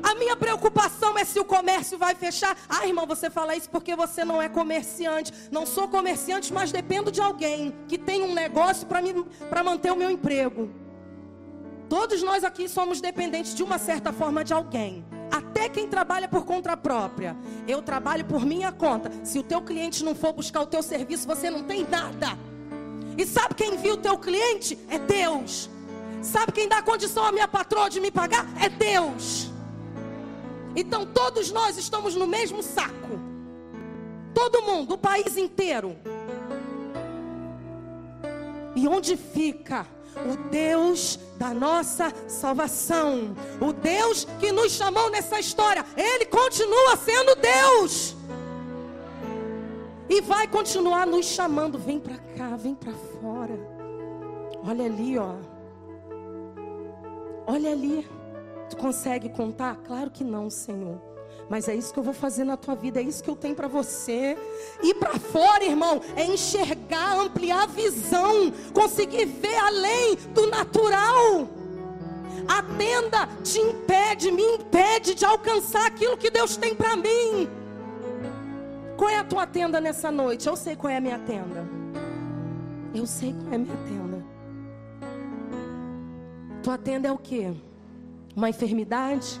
A 0.00 0.14
minha 0.14 0.36
preocupação 0.36 1.18
é 1.18 1.24
se 1.24 1.40
o 1.40 1.44
comércio 1.44 1.98
vai 1.98 2.14
fechar. 2.14 2.56
Ah, 2.68 2.86
irmão, 2.86 3.08
você 3.08 3.28
fala 3.28 3.56
isso 3.56 3.68
porque 3.68 3.96
você 3.96 4.24
não 4.24 4.40
é 4.40 4.48
comerciante. 4.48 5.32
Não 5.50 5.66
sou 5.66 5.88
comerciante, 5.88 6.52
mas 6.52 6.70
dependo 6.70 7.10
de 7.10 7.20
alguém 7.20 7.74
que 7.88 7.98
tem 7.98 8.22
um 8.22 8.34
negócio 8.34 8.86
para 8.86 9.64
manter 9.64 9.90
o 9.90 9.96
meu 9.96 10.12
emprego. 10.12 10.70
Todos 11.88 12.22
nós 12.22 12.44
aqui 12.44 12.68
somos 12.68 13.00
dependentes 13.00 13.52
de 13.52 13.64
uma 13.64 13.78
certa 13.78 14.12
forma 14.12 14.44
de 14.44 14.52
alguém. 14.52 15.04
Até 15.30 15.68
quem 15.68 15.88
trabalha 15.88 16.28
por 16.28 16.44
conta 16.44 16.76
própria. 16.76 17.36
Eu 17.66 17.82
trabalho 17.82 18.24
por 18.24 18.44
minha 18.44 18.72
conta. 18.72 19.10
Se 19.24 19.38
o 19.38 19.42
teu 19.42 19.60
cliente 19.60 20.04
não 20.04 20.14
for 20.14 20.32
buscar 20.32 20.62
o 20.62 20.66
teu 20.66 20.82
serviço, 20.82 21.26
você 21.26 21.50
não 21.50 21.62
tem 21.62 21.86
nada. 21.88 22.38
E 23.16 23.26
sabe 23.26 23.54
quem 23.54 23.76
viu 23.76 23.94
o 23.94 23.96
teu 23.96 24.16
cliente? 24.16 24.78
É 24.88 24.98
Deus. 24.98 25.68
Sabe 26.22 26.52
quem 26.52 26.68
dá 26.68 26.82
condição 26.82 27.24
à 27.24 27.32
minha 27.32 27.48
patroa 27.48 27.88
de 27.90 28.00
me 28.00 28.10
pagar? 28.10 28.46
É 28.62 28.68
Deus. 28.68 29.50
Então 30.74 31.06
todos 31.06 31.50
nós 31.50 31.76
estamos 31.76 32.14
no 32.14 32.26
mesmo 32.26 32.62
saco. 32.62 33.18
Todo 34.34 34.62
mundo, 34.62 34.94
o 34.94 34.98
país 34.98 35.36
inteiro. 35.36 35.96
E 38.76 38.86
onde 38.86 39.16
fica 39.16 39.84
o 40.26 40.50
Deus 40.50 41.18
da 41.36 41.54
nossa 41.54 42.12
salvação, 42.26 43.34
o 43.60 43.72
Deus 43.72 44.26
que 44.40 44.50
nos 44.50 44.72
chamou 44.72 45.10
nessa 45.10 45.38
história, 45.38 45.84
Ele 45.96 46.26
continua 46.26 46.96
sendo 46.96 47.36
Deus. 47.36 48.16
E 50.08 50.20
vai 50.22 50.48
continuar 50.48 51.06
nos 51.06 51.26
chamando. 51.26 51.78
Vem 51.78 52.00
para 52.00 52.16
cá, 52.36 52.56
vem 52.56 52.74
para 52.74 52.92
fora. 52.92 53.58
Olha 54.66 54.86
ali, 54.86 55.18
ó. 55.18 55.34
Olha 57.46 57.72
ali. 57.72 58.08
Tu 58.70 58.76
consegue 58.76 59.28
contar? 59.28 59.76
Claro 59.76 60.10
que 60.10 60.24
não, 60.24 60.48
Senhor. 60.48 61.07
Mas 61.48 61.66
é 61.66 61.74
isso 61.74 61.92
que 61.92 61.98
eu 61.98 62.02
vou 62.02 62.12
fazer 62.12 62.44
na 62.44 62.56
tua 62.56 62.74
vida, 62.74 63.00
é 63.00 63.02
isso 63.02 63.24
que 63.24 63.30
eu 63.30 63.36
tenho 63.36 63.54
para 63.54 63.68
você. 63.68 64.36
Ir 64.82 64.94
para 64.94 65.18
fora, 65.18 65.64
irmão, 65.64 66.00
é 66.14 66.24
enxergar, 66.24 67.18
ampliar 67.18 67.62
a 67.62 67.66
visão, 67.66 68.52
conseguir 68.74 69.24
ver 69.24 69.56
além 69.56 70.16
do 70.34 70.46
natural. 70.46 71.48
A 72.46 72.62
tenda 72.62 73.26
te 73.42 73.58
impede, 73.60 74.30
me 74.30 74.42
impede 74.42 75.14
de 75.14 75.24
alcançar 75.24 75.86
aquilo 75.86 76.16
que 76.18 76.30
Deus 76.30 76.56
tem 76.56 76.74
para 76.74 76.96
mim. 76.96 77.48
Qual 78.96 79.08
é 79.08 79.16
a 79.16 79.24
tua 79.24 79.46
tenda 79.46 79.80
nessa 79.80 80.10
noite? 80.10 80.48
Eu 80.48 80.56
sei 80.56 80.76
qual 80.76 80.90
é 80.90 80.96
a 80.96 81.00
minha 81.00 81.18
tenda. 81.18 81.66
Eu 82.94 83.06
sei 83.06 83.32
qual 83.32 83.52
é 83.52 83.56
a 83.56 83.58
minha 83.58 83.76
tenda. 83.86 84.24
Tua 86.62 86.76
tenda 86.76 87.08
é 87.08 87.12
o 87.12 87.18
quê? 87.18 87.54
Uma 88.36 88.50
enfermidade? 88.50 89.40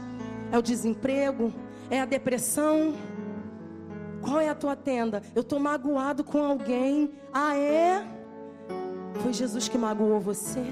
É 0.50 0.58
o 0.58 0.62
desemprego? 0.62 1.52
É 1.90 2.00
a 2.00 2.04
depressão? 2.04 2.94
Qual 4.20 4.40
é 4.40 4.48
a 4.48 4.54
tua 4.54 4.76
tenda? 4.76 5.22
Eu 5.34 5.42
estou 5.42 5.58
magoado 5.58 6.22
com 6.22 6.42
alguém. 6.42 7.10
Ah, 7.32 7.56
é? 7.56 8.04
Foi 9.22 9.32
Jesus 9.32 9.68
que 9.68 9.78
magoou 9.78 10.20
você? 10.20 10.64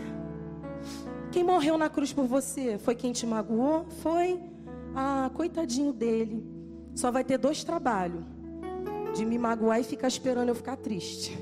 Quem 1.33 1.43
morreu 1.43 1.79
na 1.79 1.89
cruz 1.89 2.13
por 2.13 2.27
você? 2.27 2.79
Foi 2.79 2.95
quem 2.95 3.13
te 3.13 3.27
magoou? 3.27 3.87
Foi? 4.03 4.41
Ah, 4.95 5.31
coitadinho 5.35 5.93
dele. 5.93 6.45
Só 6.95 7.11
vai 7.11 7.25
ter 7.25 7.39
dois 7.39 7.65
trabalhos: 7.65 8.25
de 9.15 9.25
me 9.25 9.39
magoar 9.39 9.81
e 9.81 9.85
ficar 9.85 10.09
esperando 10.09 10.49
eu 10.49 10.55
ficar 10.55 10.77
triste. 10.77 11.39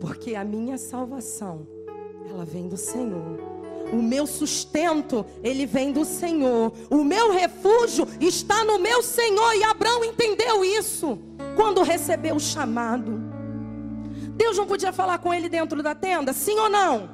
Porque 0.00 0.34
a 0.34 0.44
minha 0.44 0.78
salvação, 0.78 1.66
ela 2.28 2.44
vem 2.44 2.68
do 2.68 2.76
Senhor. 2.76 3.61
O 3.92 4.00
meu 4.00 4.26
sustento, 4.26 5.24
ele 5.42 5.66
vem 5.66 5.92
do 5.92 6.04
Senhor. 6.04 6.72
O 6.90 7.04
meu 7.04 7.32
refúgio 7.32 8.08
está 8.20 8.64
no 8.64 8.78
meu 8.78 9.02
Senhor. 9.02 9.54
E 9.54 9.62
Abraão 9.64 10.02
entendeu 10.04 10.64
isso 10.64 11.18
quando 11.54 11.82
recebeu 11.82 12.36
o 12.36 12.40
chamado. 12.40 13.20
Deus 14.34 14.56
não 14.56 14.66
podia 14.66 14.92
falar 14.92 15.18
com 15.18 15.32
ele 15.32 15.48
dentro 15.48 15.82
da 15.82 15.94
tenda? 15.94 16.32
Sim 16.32 16.58
ou 16.58 16.70
não? 16.70 17.10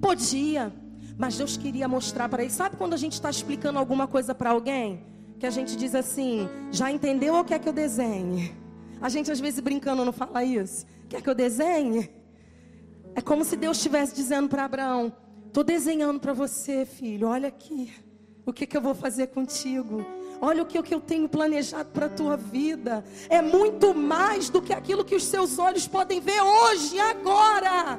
Podia. 0.00 0.72
Mas 1.18 1.36
Deus 1.36 1.56
queria 1.56 1.86
mostrar 1.86 2.28
para 2.28 2.42
ele. 2.42 2.50
Sabe 2.50 2.76
quando 2.76 2.94
a 2.94 2.96
gente 2.96 3.12
está 3.12 3.28
explicando 3.28 3.78
alguma 3.78 4.06
coisa 4.08 4.34
para 4.34 4.50
alguém? 4.50 5.04
Que 5.38 5.46
a 5.46 5.50
gente 5.50 5.76
diz 5.76 5.94
assim: 5.94 6.48
já 6.70 6.90
entendeu 6.90 7.34
ou 7.34 7.44
quer 7.44 7.58
que 7.58 7.68
eu 7.68 7.72
desenhe? 7.72 8.54
A 9.00 9.08
gente 9.08 9.30
às 9.30 9.38
vezes 9.38 9.60
brincando 9.60 10.04
não 10.04 10.12
fala 10.12 10.42
isso. 10.42 10.86
Quer 11.08 11.20
que 11.20 11.28
eu 11.28 11.34
desenhe? 11.34 12.10
É 13.14 13.20
como 13.20 13.44
se 13.44 13.56
Deus 13.56 13.76
estivesse 13.76 14.14
dizendo 14.14 14.48
para 14.48 14.64
Abraão: 14.64 15.12
Estou 15.50 15.64
desenhando 15.64 16.20
para 16.20 16.32
você, 16.32 16.86
filho. 16.86 17.26
Olha 17.26 17.48
aqui. 17.48 17.92
O 18.46 18.52
que, 18.52 18.64
que 18.64 18.76
eu 18.76 18.80
vou 18.80 18.94
fazer 18.94 19.26
contigo? 19.26 20.06
Olha 20.40 20.62
o 20.62 20.66
que, 20.66 20.80
que 20.80 20.94
eu 20.94 21.00
tenho 21.00 21.28
planejado 21.28 21.90
para 21.90 22.06
a 22.06 22.08
tua 22.08 22.36
vida. 22.36 23.04
É 23.28 23.42
muito 23.42 23.92
mais 23.92 24.48
do 24.48 24.62
que 24.62 24.72
aquilo 24.72 25.04
que 25.04 25.16
os 25.16 25.24
seus 25.24 25.58
olhos 25.58 25.88
podem 25.88 26.20
ver 26.20 26.40
hoje, 26.40 27.00
agora. 27.00 27.98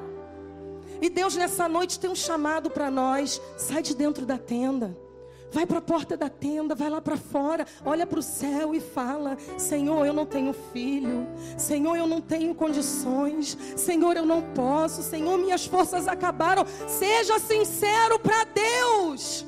E 1.01 1.09
Deus 1.09 1.35
nessa 1.35 1.67
noite 1.67 1.99
tem 1.99 2.09
um 2.09 2.15
chamado 2.15 2.69
para 2.69 2.89
nós. 2.89 3.41
Sai 3.57 3.81
de 3.81 3.93
dentro 3.97 4.25
da 4.25 4.37
tenda. 4.37 4.97
Vai 5.51 5.65
para 5.65 5.79
a 5.79 5.81
porta 5.81 6.15
da 6.15 6.29
tenda, 6.29 6.73
vai 6.73 6.89
lá 6.89 7.01
para 7.01 7.17
fora, 7.17 7.67
olha 7.85 8.07
para 8.07 8.19
o 8.19 8.23
céu 8.23 8.73
e 8.73 8.79
fala: 8.79 9.37
Senhor, 9.57 10.05
eu 10.05 10.13
não 10.13 10.25
tenho 10.25 10.53
filho. 10.71 11.27
Senhor, 11.57 11.95
eu 11.97 12.07
não 12.07 12.21
tenho 12.21 12.55
condições. 12.55 13.57
Senhor, 13.75 14.15
eu 14.15 14.25
não 14.25 14.41
posso. 14.41 15.03
Senhor, 15.03 15.37
minhas 15.37 15.65
forças 15.65 16.07
acabaram. 16.07 16.65
Seja 16.87 17.37
sincero 17.39 18.17
para 18.17 18.45
Deus. 18.45 19.45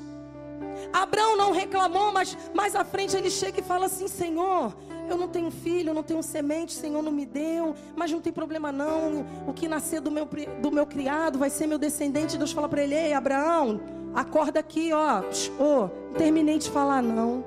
Abraão 0.91 1.37
não 1.37 1.51
reclamou, 1.51 2.11
mas 2.11 2.37
mais 2.53 2.75
à 2.75 2.83
frente 2.83 3.15
ele 3.15 3.29
chega 3.29 3.61
e 3.61 3.63
fala 3.63 3.85
assim: 3.85 4.07
Senhor, 4.09 4.75
eu 5.09 5.17
não 5.17 5.29
tenho 5.29 5.49
filho, 5.49 5.89
eu 5.89 5.93
não 5.93 6.03
tenho 6.03 6.21
semente, 6.21 6.73
Senhor 6.73 7.01
não 7.01 7.11
me 7.11 7.25
deu, 7.25 7.75
mas 7.95 8.11
não 8.11 8.19
tem 8.19 8.33
problema 8.33 8.71
não. 8.71 9.25
O 9.47 9.53
que 9.53 9.69
nascer 9.69 10.01
do 10.01 10.11
meu, 10.11 10.27
do 10.61 10.69
meu 10.69 10.85
criado 10.85 11.39
vai 11.39 11.49
ser 11.49 11.65
meu 11.65 11.77
descendente. 11.77 12.37
Deus 12.37 12.51
fala 12.51 12.67
para 12.67 12.83
ele: 12.83 12.93
Ei, 12.93 13.13
Abraão, 13.13 14.02
Acorda 14.13 14.59
aqui, 14.59 14.91
ó. 14.93 15.21
Ô, 15.59 15.81
não 15.81 16.13
terminei 16.15 16.57
de 16.57 16.69
falar 16.69 17.01
não. 17.01 17.43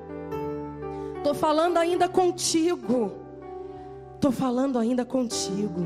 Tô 1.23 1.33
falando 1.33 1.77
ainda 1.77 2.07
contigo. 2.09 3.11
Tô 4.19 4.31
falando 4.31 4.77
ainda 4.77 5.05
contigo. 5.05 5.85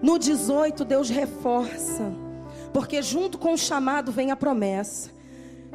No 0.00 0.18
18 0.18 0.84
Deus 0.84 1.10
reforça, 1.10 2.12
porque 2.72 3.02
junto 3.02 3.36
com 3.36 3.54
o 3.54 3.58
chamado 3.58 4.12
vem 4.12 4.30
a 4.30 4.36
promessa. 4.36 5.10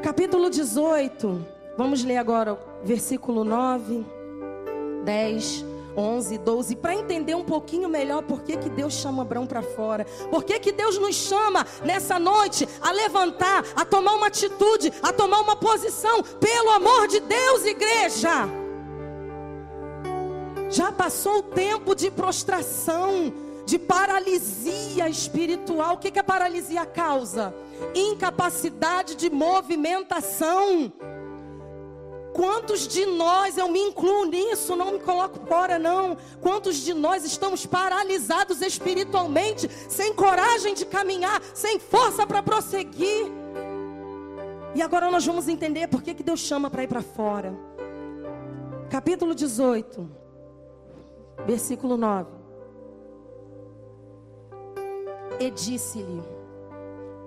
Capítulo 0.02 0.50
18, 0.50 1.46
vamos 1.78 2.04
ler 2.04 2.18
agora 2.18 2.58
versículo 2.84 3.44
9, 3.44 4.06
10 5.04 5.73
11, 5.96 6.38
12, 6.38 6.76
para 6.76 6.96
entender 6.96 7.36
um 7.36 7.44
pouquinho 7.44 7.90
melhor 7.90 8.24
por 8.24 8.42
que, 8.42 8.58
que 8.58 8.70
Deus 8.70 8.94
chama 8.94 9.22
Abraão 9.22 9.46
para 9.46 9.62
fora. 9.62 10.06
Por 10.30 10.44
que, 10.44 10.60
que 10.60 10.72
Deus 10.72 10.98
nos 10.98 11.16
chama 11.16 11.66
nessa 11.84 12.20
noite 12.20 12.68
a 12.82 12.92
levantar, 12.92 13.64
a 13.76 13.86
tomar 13.86 14.16
uma 14.16 14.28
atitude, 14.28 14.92
a 15.02 15.12
tomar 15.14 15.40
uma 15.42 15.56
posição, 15.56 16.24
pelo 16.24 16.72
amor 16.72 17.08
de 17.08 17.20
Deus, 17.20 17.66
igreja. 17.66 18.48
Já 20.70 20.92
passou 20.92 21.40
o 21.40 21.44
tempo 21.44 21.96
de 21.96 22.10
prostração, 22.10 23.32
de 23.66 23.78
paralisia 23.78 25.08
espiritual. 25.08 25.94
O 25.94 25.98
que, 25.98 26.10
que 26.10 26.20
a 26.20 26.24
paralisia 26.24 26.86
causa? 26.86 27.54
Incapacidade 27.94 29.16
de 29.16 29.30
movimentação. 29.30 30.92
Quantos 32.34 32.88
de 32.88 33.06
nós, 33.06 33.58
eu 33.58 33.70
me 33.70 33.80
incluo 33.80 34.26
nisso, 34.26 34.76
não 34.76 34.94
me 34.94 35.00
coloco 35.00 35.40
fora, 35.48 35.78
não. 35.78 36.18
Quantos 36.42 36.78
de 36.78 36.94
nós 36.94 37.24
estamos 37.24 37.66
paralisados 37.66 38.62
espiritualmente, 38.62 39.70
sem 39.88 40.14
coragem 40.14 40.74
de 40.74 40.84
caminhar, 40.84 41.42
sem 41.54 41.80
força 41.80 42.26
para 42.26 42.42
prosseguir? 42.42 43.32
E 44.74 44.82
agora 44.82 45.12
nós 45.12 45.24
vamos 45.24 45.48
entender 45.48 45.88
por 45.88 46.02
que, 46.02 46.16
que 46.16 46.24
Deus 46.24 46.40
chama 46.40 46.72
para 46.72 46.84
ir 46.84 46.88
para 46.88 47.04
fora. 47.04 47.54
Capítulo 48.90 49.36
18, 49.36 50.10
versículo 51.46 51.96
9. 51.96 52.32
E 55.40 55.52
disse-lhe: 55.52 56.33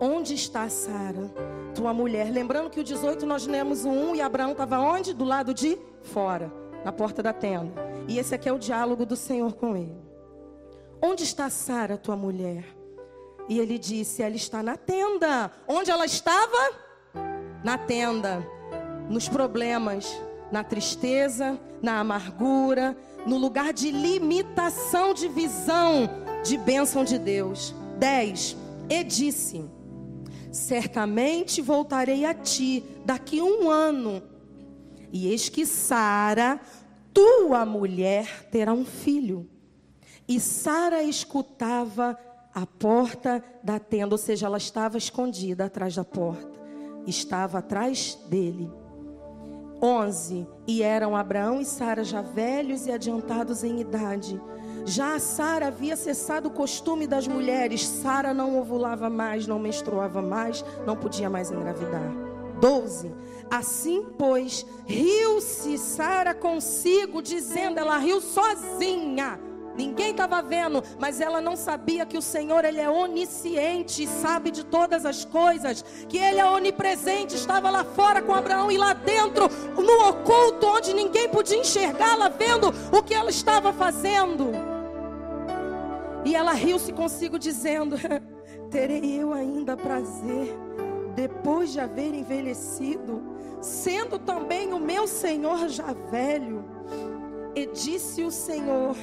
Onde 0.00 0.34
está 0.34 0.68
Sara, 0.68 1.30
tua 1.74 1.94
mulher? 1.94 2.30
Lembrando 2.30 2.68
que 2.68 2.80
o 2.80 2.84
18 2.84 3.24
nós 3.24 3.46
lemos 3.46 3.84
o 3.84 3.88
1 3.88 4.16
e 4.16 4.20
Abraão 4.20 4.52
estava 4.52 4.78
onde? 4.78 5.14
Do 5.14 5.24
lado 5.24 5.54
de 5.54 5.78
fora, 6.02 6.52
na 6.84 6.92
porta 6.92 7.22
da 7.22 7.32
tenda. 7.32 7.72
E 8.06 8.18
esse 8.18 8.34
aqui 8.34 8.48
é 8.48 8.52
o 8.52 8.58
diálogo 8.58 9.06
do 9.06 9.16
Senhor 9.16 9.54
com 9.54 9.74
ele. 9.74 9.96
Onde 11.00 11.24
está 11.24 11.48
Sara, 11.48 11.96
tua 11.96 12.14
mulher? 12.14 12.64
E 13.48 13.58
ele 13.58 13.78
disse: 13.78 14.22
Ela 14.22 14.36
está 14.36 14.62
na 14.62 14.76
tenda. 14.76 15.50
Onde 15.66 15.90
ela 15.90 16.04
estava? 16.04 16.72
Na 17.64 17.78
tenda. 17.78 18.46
Nos 19.08 19.28
problemas, 19.28 20.20
na 20.52 20.62
tristeza, 20.62 21.58
na 21.80 22.00
amargura, 22.00 22.96
no 23.26 23.38
lugar 23.38 23.72
de 23.72 23.90
limitação 23.90 25.14
de 25.14 25.28
visão, 25.28 26.08
de 26.44 26.58
bênção 26.58 27.02
de 27.02 27.18
Deus. 27.18 27.74
10. 27.98 28.56
E 28.88 29.02
disse: 29.02 29.64
Certamente 30.56 31.60
voltarei 31.60 32.24
a 32.24 32.32
ti 32.32 32.82
daqui 33.04 33.42
um 33.42 33.70
ano. 33.70 34.22
E 35.12 35.28
eis 35.28 35.50
que 35.50 35.66
Sara, 35.66 36.58
tua 37.12 37.66
mulher, 37.66 38.48
terá 38.50 38.72
um 38.72 38.84
filho. 38.84 39.48
E 40.26 40.40
Sara 40.40 41.02
escutava 41.02 42.18
a 42.54 42.66
porta 42.66 43.44
da 43.62 43.78
tenda, 43.78 44.14
ou 44.14 44.18
seja, 44.18 44.46
ela 44.46 44.56
estava 44.56 44.96
escondida 44.96 45.66
atrás 45.66 45.94
da 45.94 46.04
porta. 46.04 46.58
Estava 47.06 47.58
atrás 47.58 48.18
dele. 48.28 48.70
11. 49.80 50.46
E 50.66 50.82
eram 50.82 51.14
Abraão 51.14 51.60
e 51.60 51.66
Sara 51.66 52.02
já 52.02 52.22
velhos 52.22 52.86
e 52.86 52.92
adiantados 52.92 53.62
em 53.62 53.82
idade 53.82 54.40
já 54.86 55.18
Sara 55.18 55.66
havia 55.66 55.96
cessado 55.96 56.48
o 56.48 56.52
costume 56.52 57.06
das 57.06 57.26
mulheres. 57.26 57.86
Sara 57.86 58.32
não 58.32 58.58
ovulava 58.58 59.10
mais, 59.10 59.46
não 59.46 59.58
menstruava 59.58 60.22
mais, 60.22 60.64
não 60.86 60.96
podia 60.96 61.28
mais 61.28 61.50
engravidar. 61.50 62.12
12. 62.60 63.12
Assim, 63.50 64.06
pois, 64.16 64.64
riu-se 64.86 65.76
Sara 65.76 66.32
consigo, 66.34 67.20
dizendo, 67.20 67.78
ela 67.78 67.98
riu 67.98 68.20
sozinha. 68.20 69.40
Ninguém 69.76 70.12
estava 70.12 70.40
vendo, 70.40 70.82
mas 70.98 71.20
ela 71.20 71.40
não 71.40 71.54
sabia 71.54 72.06
que 72.06 72.16
o 72.16 72.22
Senhor 72.22 72.64
ele 72.64 72.80
é 72.80 72.88
onisciente 72.88 74.06
sabe 74.06 74.50
de 74.50 74.64
todas 74.64 75.04
as 75.04 75.24
coisas, 75.24 75.84
que 76.08 76.16
ele 76.16 76.40
é 76.40 76.46
onipresente, 76.46 77.34
estava 77.34 77.68
lá 77.68 77.84
fora 77.84 78.22
com 78.22 78.34
Abraão 78.34 78.70
e 78.72 78.78
lá 78.78 78.94
dentro, 78.94 79.50
no 79.76 80.08
oculto, 80.08 80.66
onde 80.66 80.94
ninguém 80.94 81.28
podia 81.28 81.58
enxergá-la, 81.58 82.28
vendo 82.28 82.72
o 82.90 83.02
que 83.02 83.12
ela 83.12 83.28
estava 83.28 83.72
fazendo. 83.72 84.65
E 86.26 86.34
ela 86.34 86.52
riu-se 86.52 86.92
consigo, 86.92 87.38
dizendo: 87.38 87.96
Terei 88.68 89.22
eu 89.22 89.32
ainda 89.32 89.76
prazer, 89.76 90.52
depois 91.14 91.72
de 91.72 91.78
haver 91.78 92.12
envelhecido, 92.12 93.22
sendo 93.60 94.18
também 94.18 94.72
o 94.72 94.80
meu 94.80 95.06
senhor 95.06 95.68
já 95.68 95.92
velho. 96.10 96.64
E 97.54 97.66
disse 97.66 98.24
o 98.24 98.30
Senhor 98.32 98.96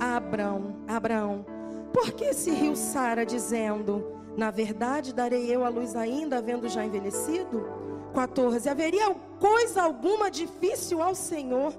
a 0.00 0.16
Abraão: 0.16 0.74
Abraão, 0.88 1.46
por 1.92 2.10
que 2.10 2.34
se 2.34 2.50
riu 2.50 2.74
Sara, 2.74 3.24
dizendo: 3.24 4.04
Na 4.36 4.50
verdade, 4.50 5.14
darei 5.14 5.54
eu 5.54 5.64
a 5.64 5.68
luz 5.68 5.94
ainda, 5.94 6.38
havendo 6.38 6.68
já 6.68 6.84
envelhecido? 6.84 7.68
14. 8.12 8.68
Haveria 8.68 9.14
coisa 9.38 9.80
alguma 9.80 10.28
difícil 10.28 11.00
ao 11.00 11.14
Senhor? 11.14 11.72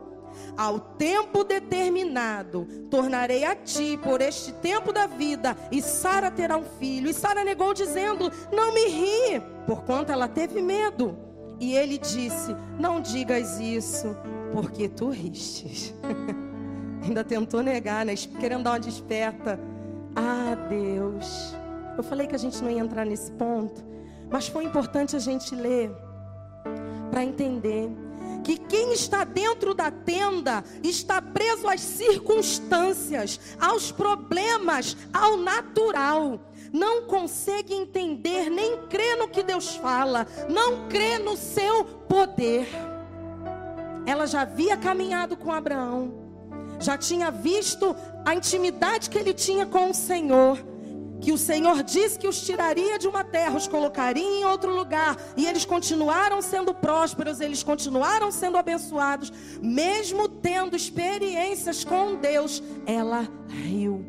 Ao 0.57 0.79
tempo 0.79 1.43
determinado, 1.43 2.65
tornarei 2.89 3.43
a 3.43 3.55
ti 3.55 3.99
por 4.01 4.21
este 4.21 4.51
tempo 4.53 4.93
da 4.93 5.07
vida, 5.07 5.55
e 5.71 5.81
Sara 5.81 6.31
terá 6.31 6.57
um 6.57 6.65
filho. 6.79 7.09
E 7.09 7.13
Sara 7.13 7.43
negou, 7.43 7.73
dizendo: 7.73 8.31
Não 8.51 8.73
me 8.73 8.87
ri, 8.87 9.41
porquanto 9.65 10.11
ela 10.11 10.27
teve 10.27 10.61
medo. 10.61 11.17
E 11.59 11.75
ele 11.75 11.97
disse: 11.97 12.55
Não 12.79 13.01
digas 13.01 13.59
isso, 13.59 14.15
porque 14.51 14.87
tu 14.87 15.09
ristes. 15.09 15.93
Ainda 17.03 17.23
tentou 17.23 17.61
negar, 17.61 18.05
né? 18.05 18.15
Querendo 18.39 18.63
dar 18.63 18.71
uma 18.71 18.79
desperta. 18.79 19.59
Ah, 20.15 20.55
Deus. 20.69 21.55
Eu 21.97 22.03
falei 22.03 22.27
que 22.27 22.35
a 22.35 22.39
gente 22.39 22.61
não 22.61 22.69
ia 22.69 22.79
entrar 22.79 23.05
nesse 23.05 23.31
ponto, 23.33 23.83
mas 24.29 24.47
foi 24.47 24.63
importante 24.63 25.15
a 25.15 25.19
gente 25.19 25.55
ler 25.55 25.91
para 27.09 27.23
entender 27.23 27.89
que 28.45 28.57
quem 28.57 28.93
está 28.93 29.23
dentro 29.23 29.73
da 29.73 29.89
tenda 29.89 30.63
está 30.83 31.19
preso 31.19 31.67
às 31.67 31.81
circunstâncias, 31.81 33.39
aos 33.59 33.91
problemas, 33.91 34.95
ao 35.11 35.35
natural. 35.35 36.39
não 36.71 37.03
consegue 37.03 37.73
entender 37.73 38.49
nem 38.49 38.85
crê 38.87 39.15
no 39.15 39.29
que 39.29 39.41
Deus 39.41 39.75
fala, 39.77 40.27
não 40.47 40.87
crê 40.87 41.17
no 41.17 41.35
seu 41.35 41.85
poder. 41.85 42.67
Ela 44.05 44.27
já 44.27 44.41
havia 44.41 44.77
caminhado 44.77 45.35
com 45.35 45.51
Abraão, 45.51 46.13
já 46.79 46.97
tinha 46.97 47.31
visto 47.31 47.95
a 48.23 48.35
intimidade 48.35 49.09
que 49.09 49.17
ele 49.17 49.33
tinha 49.33 49.65
com 49.65 49.89
o 49.89 49.93
Senhor 49.93 50.74
que 51.21 51.31
o 51.31 51.37
Senhor 51.37 51.81
disse 51.83 52.19
que 52.19 52.27
os 52.27 52.41
tiraria 52.45 52.99
de 52.99 53.07
uma 53.07 53.23
terra, 53.23 53.55
os 53.55 53.67
colocaria 53.67 54.23
em 54.23 54.45
outro 54.45 54.75
lugar, 54.75 55.17
e 55.35 55.45
eles 55.45 55.65
continuaram 55.65 56.41
sendo 56.41 56.73
prósperos, 56.73 57.39
eles 57.39 57.63
continuaram 57.63 58.31
sendo 58.31 58.57
abençoados, 58.57 59.31
mesmo 59.61 60.27
tendo 60.27 60.75
experiências 60.75 61.83
com 61.83 62.15
Deus, 62.15 62.61
ela 62.85 63.27
riu, 63.47 64.05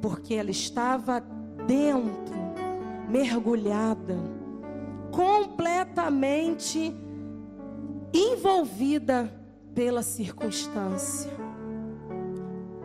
porque 0.00 0.34
ela 0.34 0.50
estava 0.50 1.20
dentro, 1.66 2.34
mergulhada, 3.08 4.18
completamente 5.10 6.94
envolvida 8.12 9.32
pela 9.74 10.02
circunstância, 10.02 11.30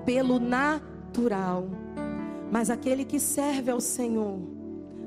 pelo 0.06 0.40
natural. 0.40 1.68
Mas 2.52 2.70
aquele 2.70 3.04
que 3.04 3.20
serve 3.20 3.72
ao 3.72 3.82
Senhor 3.82 4.38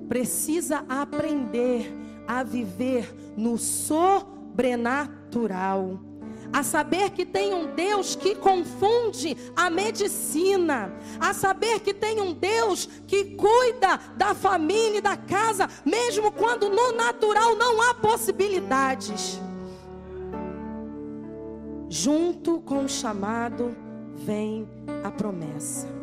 precisa 0.08 0.84
aprender 0.88 1.94
a 2.26 2.42
viver 2.42 3.14
no 3.36 3.56
sobrenatural. 3.58 6.00
A 6.52 6.64
saber 6.64 7.10
que 7.10 7.24
tem 7.24 7.54
um 7.54 7.72
Deus 7.74 8.16
que 8.16 8.34
confunde 8.34 9.36
a 9.54 9.70
medicina, 9.70 10.92
a 11.20 11.32
saber 11.32 11.78
que 11.78 11.94
tem 11.94 12.20
um 12.20 12.32
Deus 12.32 12.88
que 13.06 13.36
cuida 13.36 14.00
da 14.16 14.34
família 14.34 14.98
e 14.98 15.00
da 15.00 15.16
casa, 15.16 15.68
mesmo 15.84 16.32
quando 16.32 16.68
no 16.68 16.90
natural 16.92 17.54
não 17.54 17.80
há 17.82 17.94
possibilidades. 17.94 19.40
Junto 21.88 22.60
com 22.60 22.84
o 22.84 22.88
chamado 22.88 23.76
vem 24.14 24.68
a 25.04 25.10
promessa. 25.10 25.99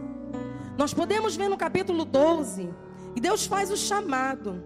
Nós 0.78 0.94
podemos 0.94 1.36
ver 1.36 1.50
no 1.50 1.58
capítulo 1.58 2.06
12, 2.06 2.70
e 3.16 3.20
Deus 3.20 3.48
faz 3.48 3.72
o 3.72 3.78
chamado 3.78 4.64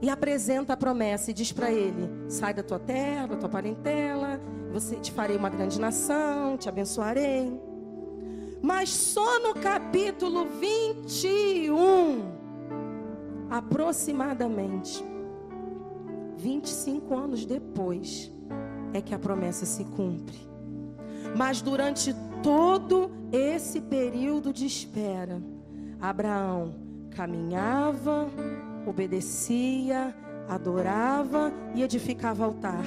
e 0.00 0.08
apresenta 0.08 0.72
a 0.72 0.76
promessa 0.76 1.30
e 1.30 1.34
diz 1.34 1.52
para 1.52 1.70
ele: 1.70 2.08
sai 2.30 2.54
da 2.54 2.62
tua 2.62 2.78
terra, 2.78 3.26
da 3.26 3.36
tua 3.36 3.48
parentela, 3.48 4.40
você 4.72 4.96
te 4.96 5.12
farei 5.12 5.36
uma 5.36 5.50
grande 5.50 5.78
nação, 5.78 6.56
te 6.56 6.68
abençoarei. 6.68 7.60
Mas 8.62 8.88
só 8.90 9.40
no 9.40 9.54
capítulo 9.54 10.46
21, 10.46 12.22
aproximadamente 13.50 15.04
25 16.38 17.14
anos 17.14 17.44
depois, 17.44 18.32
é 18.94 19.00
que 19.02 19.14
a 19.14 19.18
promessa 19.18 19.66
se 19.66 19.84
cumpre. 19.84 20.38
Mas 21.36 21.60
durante 21.60 22.14
todo 22.42 23.10
esse 23.32 23.80
período 23.80 24.52
de 24.52 24.66
espera, 24.66 25.40
Abraão 26.00 26.74
caminhava, 27.14 28.28
obedecia, 28.86 30.14
adorava 30.48 31.52
e 31.74 31.82
edificava 31.82 32.44
altar. 32.44 32.84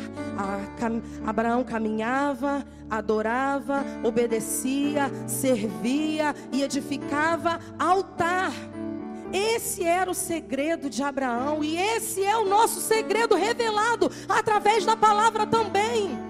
Abraão 1.25 1.63
caminhava, 1.63 2.65
adorava, 2.89 3.83
obedecia, 4.03 5.09
servia 5.27 6.35
e 6.51 6.61
edificava 6.61 7.59
altar. 7.79 8.51
Esse 9.31 9.83
era 9.83 10.11
o 10.11 10.13
segredo 10.13 10.89
de 10.89 11.01
Abraão 11.01 11.63
e 11.63 11.75
esse 11.77 12.23
é 12.23 12.37
o 12.37 12.45
nosso 12.45 12.79
segredo 12.79 13.35
revelado 13.35 14.11
através 14.29 14.85
da 14.85 14.95
palavra 14.95 15.47
também. 15.47 16.22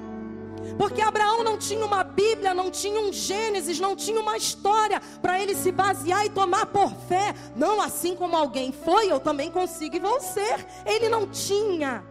Porque 0.77 1.01
Abraão 1.01 1.43
não 1.43 1.57
tinha 1.57 1.85
uma 1.85 2.03
Bíblia, 2.03 2.53
não 2.53 2.71
tinha 2.71 2.99
um 2.99 3.11
Gênesis, 3.13 3.79
não 3.79 3.95
tinha 3.95 4.19
uma 4.19 4.37
história 4.37 5.01
para 5.21 5.39
ele 5.39 5.55
se 5.55 5.71
basear 5.71 6.25
e 6.25 6.29
tomar 6.29 6.65
por 6.67 6.93
fé. 7.07 7.33
Não 7.55 7.81
assim 7.81 8.15
como 8.15 8.35
alguém 8.35 8.71
foi, 8.71 9.11
eu 9.11 9.19
também 9.19 9.51
consigo 9.51 9.95
e 9.95 9.99
vou 9.99 10.19
ser. 10.19 10.65
Ele 10.85 11.09
não 11.09 11.27
tinha. 11.27 12.03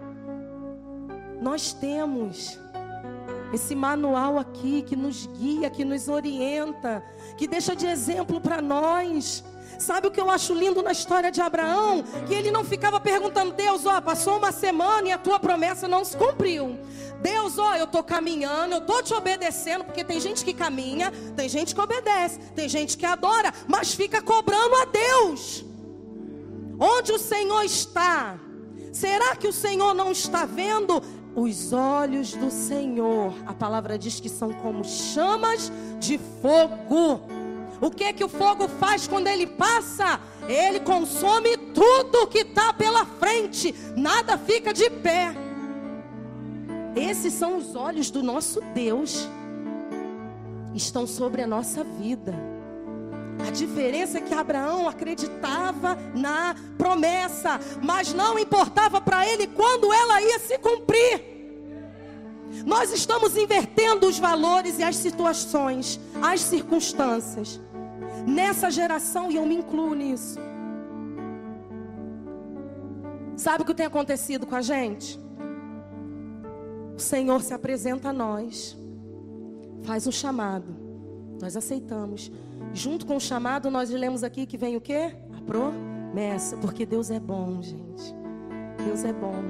Nós 1.41 1.73
temos 1.73 2.59
esse 3.53 3.75
manual 3.75 4.39
aqui 4.39 4.83
que 4.83 4.97
nos 4.97 5.27
guia, 5.27 5.69
que 5.69 5.85
nos 5.85 6.09
orienta, 6.09 7.05
que 7.37 7.47
deixa 7.47 7.77
de 7.77 7.87
exemplo 7.87 8.41
para 8.41 8.63
nós. 8.63 9.45
Sabe 9.79 10.07
o 10.07 10.11
que 10.11 10.21
eu 10.21 10.31
acho 10.31 10.55
lindo 10.55 10.83
na 10.83 10.93
história 10.93 11.31
de 11.31 11.41
Abraão? 11.41 12.05
Que 12.27 12.35
ele 12.35 12.51
não 12.51 12.65
ficava 12.65 13.01
perguntando, 13.01 13.53
Deus, 13.53 13.87
ó, 13.87 14.01
passou 14.01 14.39
uma 14.39 14.53
semana 14.53 15.09
e 15.09 15.13
a 15.13 15.19
tua 15.19 15.39
promessa 15.39 15.89
não 15.89 16.05
se 16.05 16.17
cumpriu. 16.17 16.79
Deus, 17.21 17.59
ó, 17.59 17.77
eu 17.77 17.85
estou 17.85 18.03
caminhando, 18.03 18.75
eu 18.75 18.79
estou 18.79 19.03
te 19.03 19.15
obedecendo, 19.15 19.85
porque 19.85 20.05
tem 20.05 20.21
gente 20.21 20.45
que 20.45 20.53
caminha, 20.53 21.13
tem 21.37 21.49
gente 21.49 21.75
que 21.75 21.81
obedece, 21.81 22.39
tem 22.55 22.69
gente 22.69 22.97
que 22.97 23.07
adora, 23.07 23.53
mas 23.67 23.95
fica 23.95 24.21
cobrando 24.21 24.75
a 24.77 24.85
Deus. 24.85 25.65
Onde 26.79 27.13
o 27.13 27.19
Senhor 27.19 27.63
está? 27.63 28.39
Será 28.93 29.37
que 29.37 29.47
o 29.47 29.53
Senhor 29.53 29.95
não 29.95 30.11
está 30.11 30.45
vendo? 30.45 31.01
Os 31.35 31.73
olhos 31.73 32.35
do 32.35 32.51
Senhor, 32.51 33.33
a 33.47 33.55
palavra 33.55 33.99
diz 33.99 34.21
que 34.21 34.29
são 34.29 34.53
como 34.53 34.85
chamas 34.85 35.73
de 35.99 36.19
fogo. 36.43 37.23
O 37.83 37.91
que 37.91 38.05
é 38.05 38.13
que 38.13 38.23
o 38.23 38.29
fogo 38.29 38.69
faz 38.69 39.09
quando 39.09 39.27
ele 39.27 39.45
passa? 39.45 40.21
Ele 40.47 40.79
consome 40.79 41.57
tudo 41.57 42.29
que 42.29 42.39
está 42.39 42.73
pela 42.73 43.05
frente, 43.05 43.75
nada 43.97 44.39
fica 44.39 44.73
de 44.73 44.89
pé. 44.89 45.35
Esses 46.95 47.33
são 47.33 47.57
os 47.57 47.75
olhos 47.75 48.09
do 48.09 48.23
nosso 48.23 48.61
Deus, 48.73 49.29
estão 50.73 51.09
sobre 51.09 51.43
a 51.43 51.47
nossa 51.47 51.83
vida. 51.83 52.33
A 53.45 53.51
diferença 53.51 54.19
é 54.19 54.21
que 54.21 54.33
Abraão 54.33 54.89
acreditava 54.89 55.99
na 56.15 56.55
promessa, 56.79 57.59
mas 57.83 58.15
não 58.15 58.39
importava 58.39 59.01
para 59.01 59.27
ele 59.27 59.49
quando 59.49 59.93
ela 59.93 60.23
ia 60.23 60.39
se 60.39 60.57
cumprir. 60.57 61.33
Nós 62.65 62.93
estamos 62.93 63.37
invertendo 63.37 64.07
os 64.07 64.21
valores 64.21 64.79
e 64.79 64.85
as 64.85 64.95
situações, 64.95 65.99
as 66.23 66.43
circunstâncias 66.43 67.61
nessa 68.27 68.71
geração 68.71 69.31
e 69.31 69.37
eu 69.37 69.47
me 69.47 69.57
incluo 69.57 69.95
nisso. 69.95 70.39
Sabe 73.37 73.63
o 73.63 73.67
que 73.67 73.75
tem 73.75 73.87
acontecido 73.87 74.47
com 74.47 74.55
a 74.55 74.63
gente? 74.63 75.19
O 76.97 77.01
Senhor 77.01 77.43
se 77.43 77.55
apresenta 77.55 78.11
a 78.11 78.13
nós, 78.13 78.77
faz 79.83 80.07
um 80.07 80.13
chamado, 80.13 80.77
nós 81.41 81.57
aceitamos. 81.57 82.31
Junto 82.73 83.05
com 83.05 83.17
o 83.17 83.21
chamado, 83.21 83.71
nós 83.71 83.91
lemos 83.91 84.23
aqui 84.23 84.47
que 84.47 84.57
vem 84.57 84.77
o 84.77 84.81
quê? 84.81 85.15
A 85.37 85.41
promessa, 85.43 86.57
porque 86.59 86.87
Deus 86.87 87.11
é 87.11 87.19
bom, 87.19 87.61
gente. 87.61 88.15
Deus 88.85 89.05
é 89.05 89.13
bom. 89.13 89.43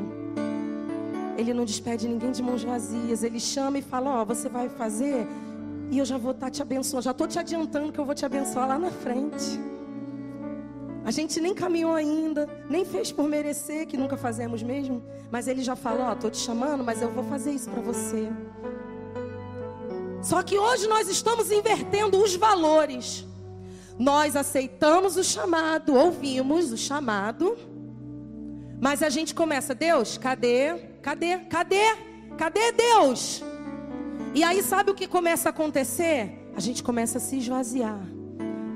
Ele 1.36 1.52
não 1.52 1.64
despede 1.64 2.08
ninguém 2.08 2.30
de 2.30 2.42
mãos 2.42 2.62
vazias. 2.62 3.22
Ele 3.22 3.40
chama 3.40 3.78
e 3.78 3.82
fala: 3.82 4.18
Ó, 4.18 4.22
oh, 4.22 4.26
você 4.26 4.48
vai 4.48 4.68
fazer 4.68 5.26
e 5.92 5.98
eu 5.98 6.06
já 6.06 6.16
vou 6.16 6.32
estar 6.32 6.46
tá 6.46 6.50
te 6.50 6.62
abençoando. 6.62 7.04
Já 7.04 7.10
estou 7.10 7.28
te 7.28 7.38
adiantando 7.38 7.92
que 7.92 8.00
eu 8.00 8.06
vou 8.06 8.14
te 8.14 8.24
abençoar 8.24 8.66
lá 8.66 8.78
na 8.78 8.90
frente. 8.90 9.60
A 11.04 11.10
gente 11.10 11.38
nem 11.38 11.52
caminhou 11.52 11.94
ainda, 11.94 12.48
nem 12.66 12.82
fez 12.82 13.12
por 13.12 13.28
merecer, 13.28 13.86
que 13.86 13.98
nunca 13.98 14.16
fazemos 14.16 14.62
mesmo. 14.62 15.04
Mas 15.30 15.46
ele 15.46 15.62
já 15.62 15.76
falou: 15.76 16.06
Ó, 16.06 16.12
estou 16.14 16.30
te 16.30 16.38
chamando, 16.38 16.82
mas 16.82 17.02
eu 17.02 17.10
vou 17.10 17.22
fazer 17.24 17.52
isso 17.52 17.68
para 17.68 17.82
você. 17.82 18.26
Só 20.22 20.42
que 20.42 20.58
hoje 20.58 20.86
nós 20.88 21.10
estamos 21.10 21.50
invertendo 21.50 22.22
os 22.22 22.34
valores. 22.36 23.26
Nós 23.98 24.34
aceitamos 24.34 25.18
o 25.18 25.22
chamado, 25.22 25.94
ouvimos 25.94 26.72
o 26.72 26.78
chamado, 26.78 27.54
mas 28.80 29.02
a 29.02 29.10
gente 29.10 29.34
começa: 29.34 29.74
Deus, 29.74 30.16
cadê? 30.16 30.74
Cadê? 31.02 31.36
Cadê? 31.50 31.96
Cadê 32.38 32.72
Deus? 32.72 33.44
E 34.34 34.42
aí 34.42 34.62
sabe 34.62 34.90
o 34.90 34.94
que 34.94 35.06
começa 35.06 35.50
a 35.50 35.50
acontecer? 35.50 36.50
A 36.56 36.60
gente 36.60 36.82
começa 36.82 37.18
a 37.18 37.20
se 37.20 37.36
esvaziar. 37.36 38.00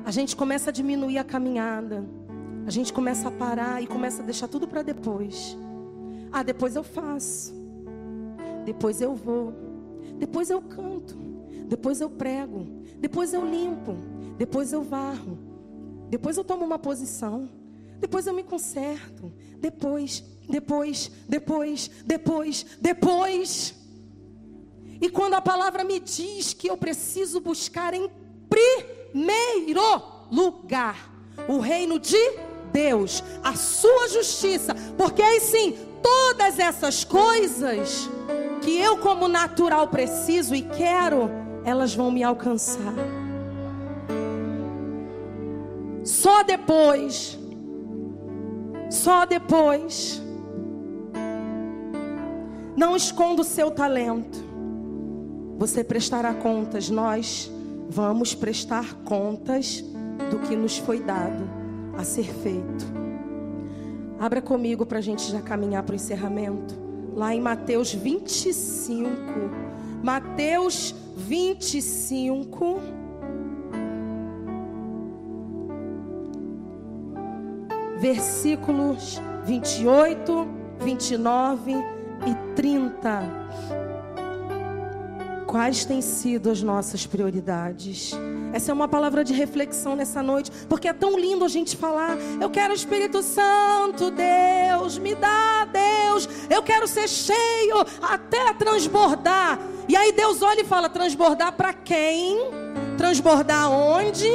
A 0.04 0.10
gente 0.10 0.36
começa 0.36 0.68
a 0.68 0.72
diminuir 0.72 1.16
a 1.16 1.24
caminhada. 1.24 2.04
A 2.66 2.70
gente 2.70 2.92
começa 2.92 3.28
a 3.28 3.30
parar 3.30 3.82
e 3.82 3.86
começa 3.86 4.22
a 4.22 4.24
deixar 4.26 4.48
tudo 4.48 4.68
para 4.68 4.82
depois. 4.82 5.56
Ah, 6.30 6.42
depois 6.42 6.76
eu 6.76 6.84
faço. 6.84 7.54
Depois 8.66 9.00
eu 9.00 9.14
vou. 9.14 9.54
Depois 10.18 10.50
eu 10.50 10.60
canto. 10.60 11.16
Depois 11.66 12.02
eu 12.02 12.10
prego. 12.10 12.66
Depois 12.98 13.32
eu 13.32 13.42
limpo. 13.48 13.96
Depois 14.36 14.74
eu 14.74 14.82
varro. 14.82 15.38
Depois 16.10 16.36
eu 16.36 16.44
tomo 16.44 16.66
uma 16.66 16.78
posição. 16.78 17.48
Depois 17.98 18.26
eu 18.26 18.34
me 18.34 18.42
conserto. 18.42 19.32
Depois, 19.58 20.22
depois, 20.46 21.10
depois, 21.26 21.90
depois, 22.04 22.66
depois. 22.78 23.85
E 25.00 25.08
quando 25.08 25.34
a 25.34 25.40
palavra 25.40 25.84
me 25.84 26.00
diz 26.00 26.52
que 26.52 26.68
eu 26.68 26.76
preciso 26.76 27.40
buscar 27.40 27.92
em 27.94 28.10
primeiro 28.48 30.02
lugar 30.30 31.12
o 31.48 31.58
reino 31.58 31.98
de 31.98 32.16
Deus, 32.72 33.22
a 33.42 33.54
sua 33.54 34.08
justiça, 34.08 34.74
porque 34.96 35.22
aí 35.22 35.40
sim, 35.40 35.76
todas 36.02 36.58
essas 36.58 37.04
coisas 37.04 38.08
que 38.62 38.76
eu, 38.78 38.98
como 38.98 39.28
natural, 39.28 39.88
preciso 39.88 40.54
e 40.54 40.62
quero, 40.62 41.30
elas 41.64 41.94
vão 41.94 42.10
me 42.10 42.22
alcançar. 42.22 42.94
Só 46.04 46.42
depois, 46.42 47.38
só 48.90 49.26
depois. 49.26 50.22
Não 52.76 52.94
esconda 52.94 53.40
o 53.42 53.44
seu 53.44 53.70
talento. 53.70 54.45
Você 55.58 55.82
prestará 55.82 56.34
contas, 56.34 56.90
nós 56.90 57.50
vamos 57.88 58.34
prestar 58.34 58.94
contas 59.04 59.82
do 60.30 60.38
que 60.40 60.54
nos 60.54 60.76
foi 60.76 61.00
dado 61.00 61.44
a 61.96 62.04
ser 62.04 62.26
feito. 62.26 62.84
Abra 64.18 64.42
comigo 64.42 64.84
para 64.84 64.98
a 64.98 65.02
gente 65.02 65.30
já 65.30 65.40
caminhar 65.40 65.82
para 65.82 65.92
o 65.92 65.96
encerramento. 65.96 66.74
Lá 67.14 67.34
em 67.34 67.40
Mateus 67.40 67.92
25. 67.92 69.08
Mateus 70.02 70.94
25. 71.16 72.80
Versículos 77.98 79.20
28, 79.46 80.46
29 80.80 81.72
e 81.72 82.54
30. 82.54 83.85
Quais 85.46 85.84
têm 85.84 86.02
sido 86.02 86.50
as 86.50 86.60
nossas 86.60 87.06
prioridades? 87.06 88.12
Essa 88.52 88.72
é 88.72 88.74
uma 88.74 88.88
palavra 88.88 89.22
de 89.22 89.32
reflexão 89.32 89.94
nessa 89.94 90.20
noite, 90.20 90.50
porque 90.68 90.88
é 90.88 90.92
tão 90.92 91.18
lindo 91.18 91.44
a 91.44 91.48
gente 91.48 91.76
falar: 91.76 92.16
Eu 92.40 92.50
quero 92.50 92.72
o 92.72 92.76
Espírito 92.76 93.22
Santo, 93.22 94.10
Deus, 94.10 94.98
me 94.98 95.14
dá, 95.14 95.66
Deus, 95.66 96.28
eu 96.50 96.62
quero 96.64 96.88
ser 96.88 97.08
cheio 97.08 97.76
até 98.02 98.52
transbordar. 98.54 99.60
E 99.88 99.96
aí 99.96 100.10
Deus 100.10 100.42
olha 100.42 100.62
e 100.62 100.64
fala: 100.64 100.88
Transbordar 100.88 101.52
para 101.52 101.72
quem? 101.72 102.38
Transbordar 102.98 103.70
onde? 103.70 104.28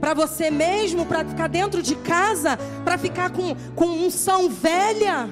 Para 0.00 0.14
você 0.14 0.50
mesmo, 0.50 1.04
para 1.04 1.24
ficar 1.24 1.48
dentro 1.48 1.82
de 1.82 1.94
casa, 1.96 2.58
para 2.84 2.96
ficar 2.96 3.30
com, 3.30 3.54
com 3.74 3.86
unção 3.86 4.48
velha? 4.48 5.28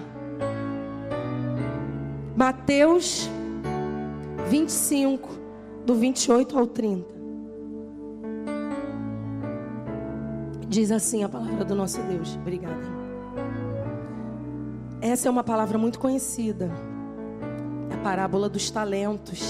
Mateus 2.37 3.31
25, 4.53 5.31
do 5.87 5.95
28 5.95 6.59
ao 6.59 6.67
30. 6.67 7.09
Diz 10.69 10.91
assim 10.93 11.25
a 11.25 11.29
palavra 11.29 11.65
do 11.65 11.75
nosso 11.75 12.03
Deus. 12.03 12.37
Obrigada. 12.37 12.83
Essa 15.01 15.29
é 15.29 15.31
uma 15.31 15.43
palavra 15.43 15.79
muito 15.79 15.99
conhecida. 15.99 16.71
É 17.91 17.95
a 17.95 17.99
parábola 18.03 18.47
dos 18.47 18.71
talentos. 18.71 19.41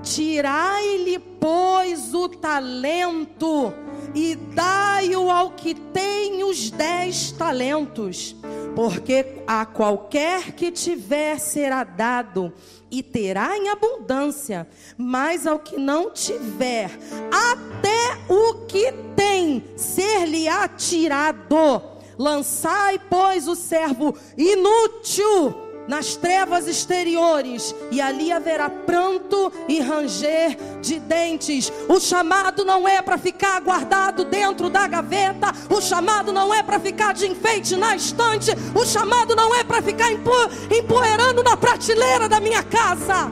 Tirai-lhe, 0.00 1.18
pois, 1.18 2.14
o 2.14 2.28
talento 2.28 3.74
e 4.14 4.36
dai-o 4.36 5.28
ao 5.28 5.50
que 5.50 5.74
tem 5.74 6.44
os 6.44 6.70
dez 6.70 7.32
talentos. 7.32 8.36
Porque 8.76 9.42
a 9.44 9.66
qualquer 9.66 10.52
que 10.52 10.70
tiver 10.70 11.40
será 11.40 11.82
dado 11.82 12.52
e 12.90 13.02
terá 13.02 13.56
em 13.56 13.68
abundância, 13.68 14.66
mas 14.96 15.46
ao 15.46 15.58
que 15.58 15.78
não 15.78 16.10
tiver, 16.10 16.90
até 17.30 18.18
o 18.28 18.66
que 18.66 18.92
tem, 19.14 19.64
ser-lhe-á 19.76 20.68
tirado. 20.68 21.82
Lançai, 22.18 23.00
pois, 23.08 23.48
o 23.48 23.54
servo 23.54 24.14
inútil 24.36 25.69
nas 25.90 26.14
trevas 26.14 26.68
exteriores, 26.68 27.74
e 27.90 28.00
ali 28.00 28.30
haverá 28.30 28.70
pranto 28.70 29.52
e 29.68 29.80
ranger 29.80 30.56
de 30.80 31.00
dentes. 31.00 31.72
O 31.88 31.98
chamado 31.98 32.64
não 32.64 32.86
é 32.86 33.02
para 33.02 33.18
ficar 33.18 33.60
guardado 33.60 34.24
dentro 34.24 34.70
da 34.70 34.86
gaveta, 34.86 35.48
o 35.68 35.80
chamado 35.80 36.32
não 36.32 36.54
é 36.54 36.62
para 36.62 36.78
ficar 36.78 37.12
de 37.12 37.26
enfeite 37.26 37.74
na 37.74 37.96
estante, 37.96 38.52
o 38.72 38.86
chamado 38.86 39.34
não 39.34 39.52
é 39.52 39.64
para 39.64 39.82
ficar 39.82 40.12
empo 40.12 40.30
empoeirando 40.72 41.42
na 41.42 41.56
prateleira 41.56 42.28
da 42.28 42.38
minha 42.38 42.62
casa. 42.62 43.28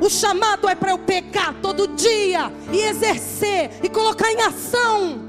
O 0.00 0.08
chamado 0.08 0.66
é 0.66 0.74
para 0.74 0.92
eu 0.92 0.98
pegar 0.98 1.54
todo 1.60 1.88
dia 1.88 2.50
e 2.72 2.80
exercer 2.80 3.72
e 3.82 3.90
colocar 3.90 4.32
em 4.32 4.40
ação. 4.40 5.20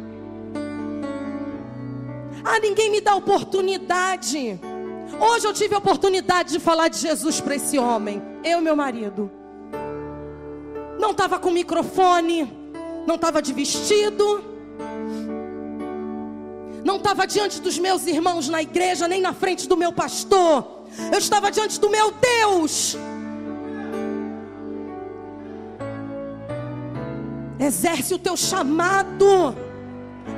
Ah, 2.46 2.60
ninguém 2.62 2.89
me 2.89 3.02
dá 3.02 3.13
oportunidade. 3.13 4.58
Hoje 5.20 5.48
eu 5.48 5.54
tive 5.54 5.74
a 5.74 5.78
oportunidade 5.78 6.52
de 6.52 6.60
falar 6.60 6.89
de 6.89 6.98
Jesus 6.98 7.39
para 7.39 7.56
esse 7.56 7.80
homem, 7.80 8.22
eu 8.43 8.60
e 8.60 8.62
meu 8.62 8.76
marido. 8.76 9.32
Não 11.00 11.12
estava 11.12 11.39
com 11.39 11.50
microfone, 11.50 12.52
não 13.08 13.15
estava 13.15 13.41
de 13.41 13.54
vestido, 13.54 14.43
não 16.84 16.98
estava 16.98 17.26
diante 17.26 17.62
dos 17.62 17.78
meus 17.78 18.06
irmãos 18.06 18.50
na 18.50 18.62
igreja, 18.62 19.08
nem 19.08 19.22
na 19.22 19.34
frente 19.34 19.67
do 19.67 19.78
meu 19.78 19.91
pastor. 19.91 20.86
Eu 21.12 21.20
estava 21.20 21.52
diante 21.52 21.80
do 21.80 21.89
meu 21.89 22.12
Deus. 22.12 22.98
Exerce 27.60 28.13
o 28.13 28.20
teu 28.20 28.38
chamado. 28.38 29.66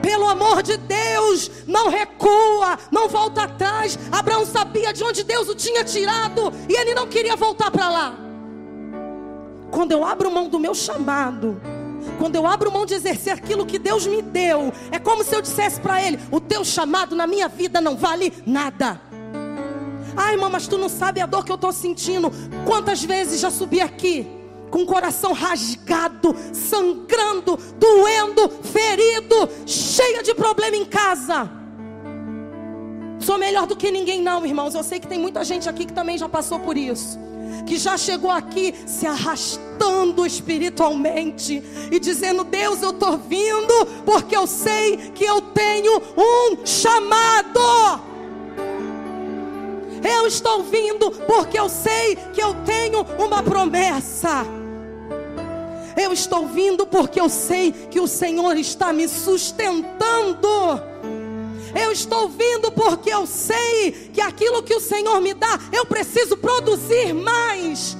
Pelo 0.01 0.27
amor 0.27 0.63
de 0.63 0.77
Deus, 0.77 1.51
não 1.67 1.89
recua, 1.89 2.77
não 2.91 3.07
volta 3.07 3.43
atrás. 3.43 3.97
Abraão 4.11 4.45
sabia 4.45 4.93
de 4.93 5.03
onde 5.03 5.23
Deus 5.23 5.49
o 5.49 5.55
tinha 5.55 5.83
tirado 5.83 6.53
e 6.67 6.73
ele 6.73 6.93
não 6.93 7.07
queria 7.07 7.35
voltar 7.35 7.69
para 7.71 7.89
lá. 7.89 8.15
Quando 9.71 9.91
eu 9.91 10.03
abro 10.03 10.31
mão 10.31 10.49
do 10.49 10.59
meu 10.59 10.73
chamado, 10.73 11.61
quando 12.17 12.35
eu 12.35 12.47
abro 12.47 12.71
mão 12.71 12.85
de 12.85 12.93
exercer 12.93 13.33
aquilo 13.33 13.65
que 13.65 13.77
Deus 13.77 14.07
me 14.07 14.21
deu, 14.21 14.73
é 14.91 14.99
como 14.99 15.23
se 15.23 15.35
eu 15.35 15.41
dissesse 15.41 15.79
para 15.79 16.01
ele: 16.01 16.19
O 16.31 16.39
teu 16.39 16.63
chamado 16.63 17.15
na 17.15 17.27
minha 17.27 17.47
vida 17.47 17.79
não 17.79 17.95
vale 17.95 18.33
nada. 18.45 18.99
Ai, 20.15 20.33
irmã, 20.33 20.49
mas 20.49 20.67
tu 20.67 20.77
não 20.77 20.89
sabe 20.89 21.21
a 21.21 21.25
dor 21.25 21.45
que 21.45 21.51
eu 21.51 21.55
estou 21.55 21.71
sentindo. 21.71 22.31
Quantas 22.65 23.03
vezes 23.03 23.39
já 23.39 23.51
subi 23.51 23.79
aqui? 23.79 24.38
Com 24.69 24.83
o 24.83 24.85
coração 24.85 25.33
rasgado, 25.33 26.35
sangrando, 26.53 27.57
doendo, 27.77 28.49
ferido, 28.63 29.49
cheia 29.65 30.21
de 30.23 30.33
problema 30.33 30.75
em 30.75 30.85
casa. 30.85 31.49
Sou 33.19 33.37
melhor 33.37 33.67
do 33.67 33.75
que 33.75 33.91
ninguém, 33.91 34.21
não, 34.21 34.45
irmãos. 34.45 34.73
Eu 34.73 34.83
sei 34.83 34.99
que 34.99 35.07
tem 35.07 35.19
muita 35.19 35.43
gente 35.43 35.67
aqui 35.67 35.85
que 35.85 35.93
também 35.93 36.17
já 36.17 36.29
passou 36.29 36.59
por 36.59 36.77
isso. 36.77 37.19
Que 37.65 37.77
já 37.77 37.97
chegou 37.97 38.31
aqui 38.31 38.73
se 38.85 39.05
arrastando 39.05 40.25
espiritualmente 40.25 41.61
e 41.91 41.99
dizendo: 41.99 42.43
Deus, 42.43 42.81
eu 42.81 42.91
estou 42.91 43.17
vindo 43.17 43.85
porque 44.05 44.35
eu 44.35 44.47
sei 44.47 44.97
que 45.13 45.25
eu 45.25 45.41
tenho 45.41 46.01
um 46.17 46.65
chamado. 46.65 47.59
Eu 50.01 50.25
estou 50.25 50.63
vindo 50.63 51.11
porque 51.27 51.59
eu 51.59 51.67
sei 51.67 52.15
que 52.33 52.41
eu 52.41 52.53
tenho 52.63 53.05
uma 53.17 53.43
promessa. 53.43 54.45
Eu 55.99 56.13
estou 56.13 56.47
vindo 56.47 56.85
porque 56.87 57.19
eu 57.19 57.27
sei 57.27 57.73
que 57.73 57.99
o 57.99 58.07
Senhor 58.07 58.55
está 58.55 58.93
me 58.93 59.05
sustentando. 59.05 60.47
Eu 61.75 61.91
estou 61.91 62.29
vindo 62.29 62.71
porque 62.71 63.09
eu 63.09 63.27
sei 63.27 63.91
que 64.13 64.21
aquilo 64.21 64.63
que 64.63 64.73
o 64.73 64.79
Senhor 64.79 65.19
me 65.19 65.33
dá, 65.33 65.59
eu 65.73 65.85
preciso 65.85 66.37
produzir 66.37 67.13
mais 67.13 67.97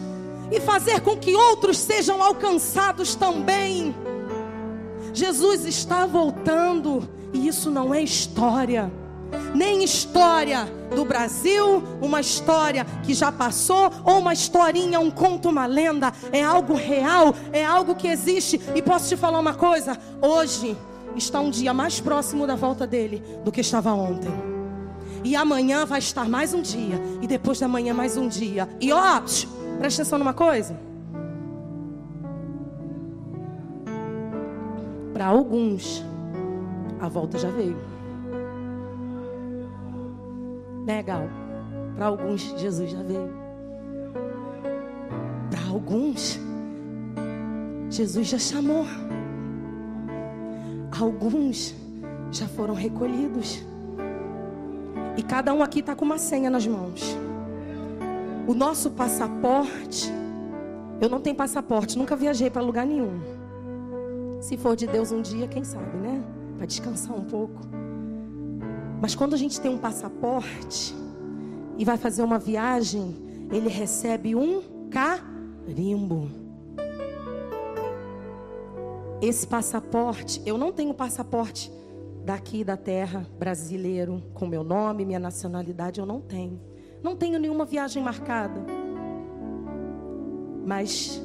e 0.50 0.62
fazer 0.62 1.02
com 1.02 1.18
que 1.18 1.36
outros 1.36 1.78
sejam 1.78 2.24
alcançados 2.24 3.16
também. 3.16 3.94
Jesus 5.14 5.66
está 5.66 6.06
voltando 6.06 7.06
e 7.34 7.50
isso 7.50 7.70
não 7.70 7.94
é 7.94 8.02
história 8.02 8.90
nem 9.54 9.84
história 9.84 10.68
do 10.96 11.06
Brasil, 11.06 11.84
uma 12.02 12.22
história 12.22 12.86
que 13.04 13.14
já 13.14 13.32
passou, 13.32 13.92
ou 14.04 14.20
uma 14.20 14.34
historinha, 14.34 15.00
um 15.00 15.12
conto, 15.12 15.50
uma 15.50 15.66
lenda. 15.66 16.14
É 16.32 16.44
algo 16.44 16.74
real, 16.74 17.34
é 17.52 17.66
algo 17.66 17.96
que 17.96 18.08
existe. 18.08 18.60
E 18.76 18.82
posso 18.82 19.10
te 19.10 19.18
falar 19.18 19.40
uma 19.40 19.54
coisa: 19.54 19.98
hoje 20.22 20.76
está 21.16 21.40
um 21.40 21.50
dia 21.50 21.74
mais 21.74 22.00
próximo 22.00 22.48
da 22.48 22.56
volta 22.56 22.86
dele 22.86 23.24
do 23.44 23.52
que 23.52 23.62
estava 23.62 23.92
ontem. 23.94 24.32
E 25.24 25.36
amanhã 25.36 25.86
vai 25.86 26.00
estar 26.00 26.28
mais 26.30 26.54
um 26.54 26.62
dia. 26.62 27.02
E 27.22 27.28
depois 27.28 27.60
da 27.60 27.68
manhã 27.68 27.94
mais 27.94 28.16
um 28.16 28.28
dia. 28.28 28.70
E 28.80 28.92
ó, 28.92 29.20
presta 29.78 30.02
atenção 30.02 30.20
numa 30.20 30.34
coisa. 30.34 30.80
Para 35.14 35.26
alguns, 35.26 36.06
a 37.00 37.10
volta 37.10 37.38
já 37.38 37.50
veio. 37.50 37.89
Né, 40.90 41.04
Gal? 41.04 41.30
Para 41.96 42.08
alguns, 42.08 42.42
Jesus 42.58 42.90
já 42.90 43.04
veio. 43.04 43.32
Para 45.52 45.70
alguns, 45.70 46.40
Jesus 47.92 48.28
já 48.28 48.40
chamou. 48.40 48.88
Alguns, 51.00 51.76
já 52.32 52.48
foram 52.48 52.74
recolhidos. 52.74 53.64
E 55.16 55.22
cada 55.22 55.54
um 55.54 55.62
aqui 55.62 55.82
está 55.82 55.94
com 55.94 56.06
uma 56.06 56.18
senha 56.18 56.50
nas 56.50 56.66
mãos. 56.66 57.16
O 58.48 58.56
nosso 58.56 58.90
passaporte, 58.90 60.12
eu 61.00 61.08
não 61.08 61.22
tenho 61.22 61.36
passaporte, 61.36 62.00
nunca 62.00 62.16
viajei 62.16 62.50
para 62.50 62.64
lugar 62.64 62.88
nenhum. 62.88 63.22
Se 64.42 64.58
for 64.58 64.76
de 64.76 64.88
Deus 64.88 65.12
um 65.12 65.22
dia, 65.22 65.48
quem 65.48 65.64
sabe, 65.64 65.98
né? 65.98 66.24
Para 66.58 66.66
descansar 66.66 67.16
um 67.16 67.26
pouco. 67.26 67.62
Mas 69.02 69.16
quando 69.16 69.34
a 69.34 69.38
gente 69.38 69.60
tem 69.62 69.72
um 69.72 69.78
passaporte 69.78 70.94
e 71.78 71.86
vai 71.86 71.98
fazer 71.98 72.22
uma 72.22 72.38
viagem, 72.38 73.16
ele 73.52 73.70
recebe 73.70 74.36
um 74.36 74.62
carimbo. 74.90 76.30
Esse 79.22 79.48
passaporte, 79.48 80.42
eu 80.46 80.58
não 80.58 80.72
tenho 80.72 80.94
passaporte 80.94 81.72
daqui 82.26 82.64
da 82.64 82.78
terra 82.78 83.26
brasileiro 83.38 84.22
com 84.34 84.46
meu 84.46 84.64
nome, 84.64 85.06
minha 85.06 85.20
nacionalidade, 85.20 86.00
eu 86.00 86.06
não 86.06 86.22
tenho. 86.22 86.60
Não 87.02 87.16
tenho 87.16 87.40
nenhuma 87.40 87.66
viagem 87.66 88.04
marcada. 88.04 88.66
Mas 90.66 91.22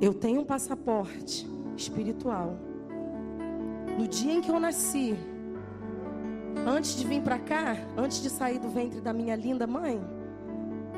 eu 0.00 0.14
tenho 0.14 0.40
um 0.40 0.44
passaporte 0.44 1.46
espiritual. 1.76 2.56
No 3.98 4.08
dia 4.08 4.32
em 4.32 4.40
que 4.40 4.50
eu 4.50 4.58
nasci, 4.58 5.16
antes 6.66 6.96
de 6.96 7.06
vir 7.06 7.22
para 7.22 7.38
cá, 7.38 7.76
antes 7.96 8.22
de 8.22 8.30
sair 8.30 8.58
do 8.58 8.68
ventre 8.68 9.00
da 9.00 9.12
minha 9.12 9.36
linda 9.36 9.66
mãe, 9.66 10.00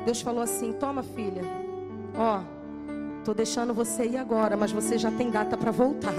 Deus 0.05 0.21
falou 0.21 0.41
assim: 0.41 0.73
"Toma, 0.73 1.03
filha. 1.03 1.43
Ó, 2.17 2.41
tô 3.23 3.33
deixando 3.33 3.73
você 3.73 4.05
ir 4.05 4.17
agora, 4.17 4.57
mas 4.57 4.71
você 4.71 4.97
já 4.97 5.11
tem 5.11 5.29
data 5.29 5.57
para 5.57 5.71
voltar. 5.71 6.13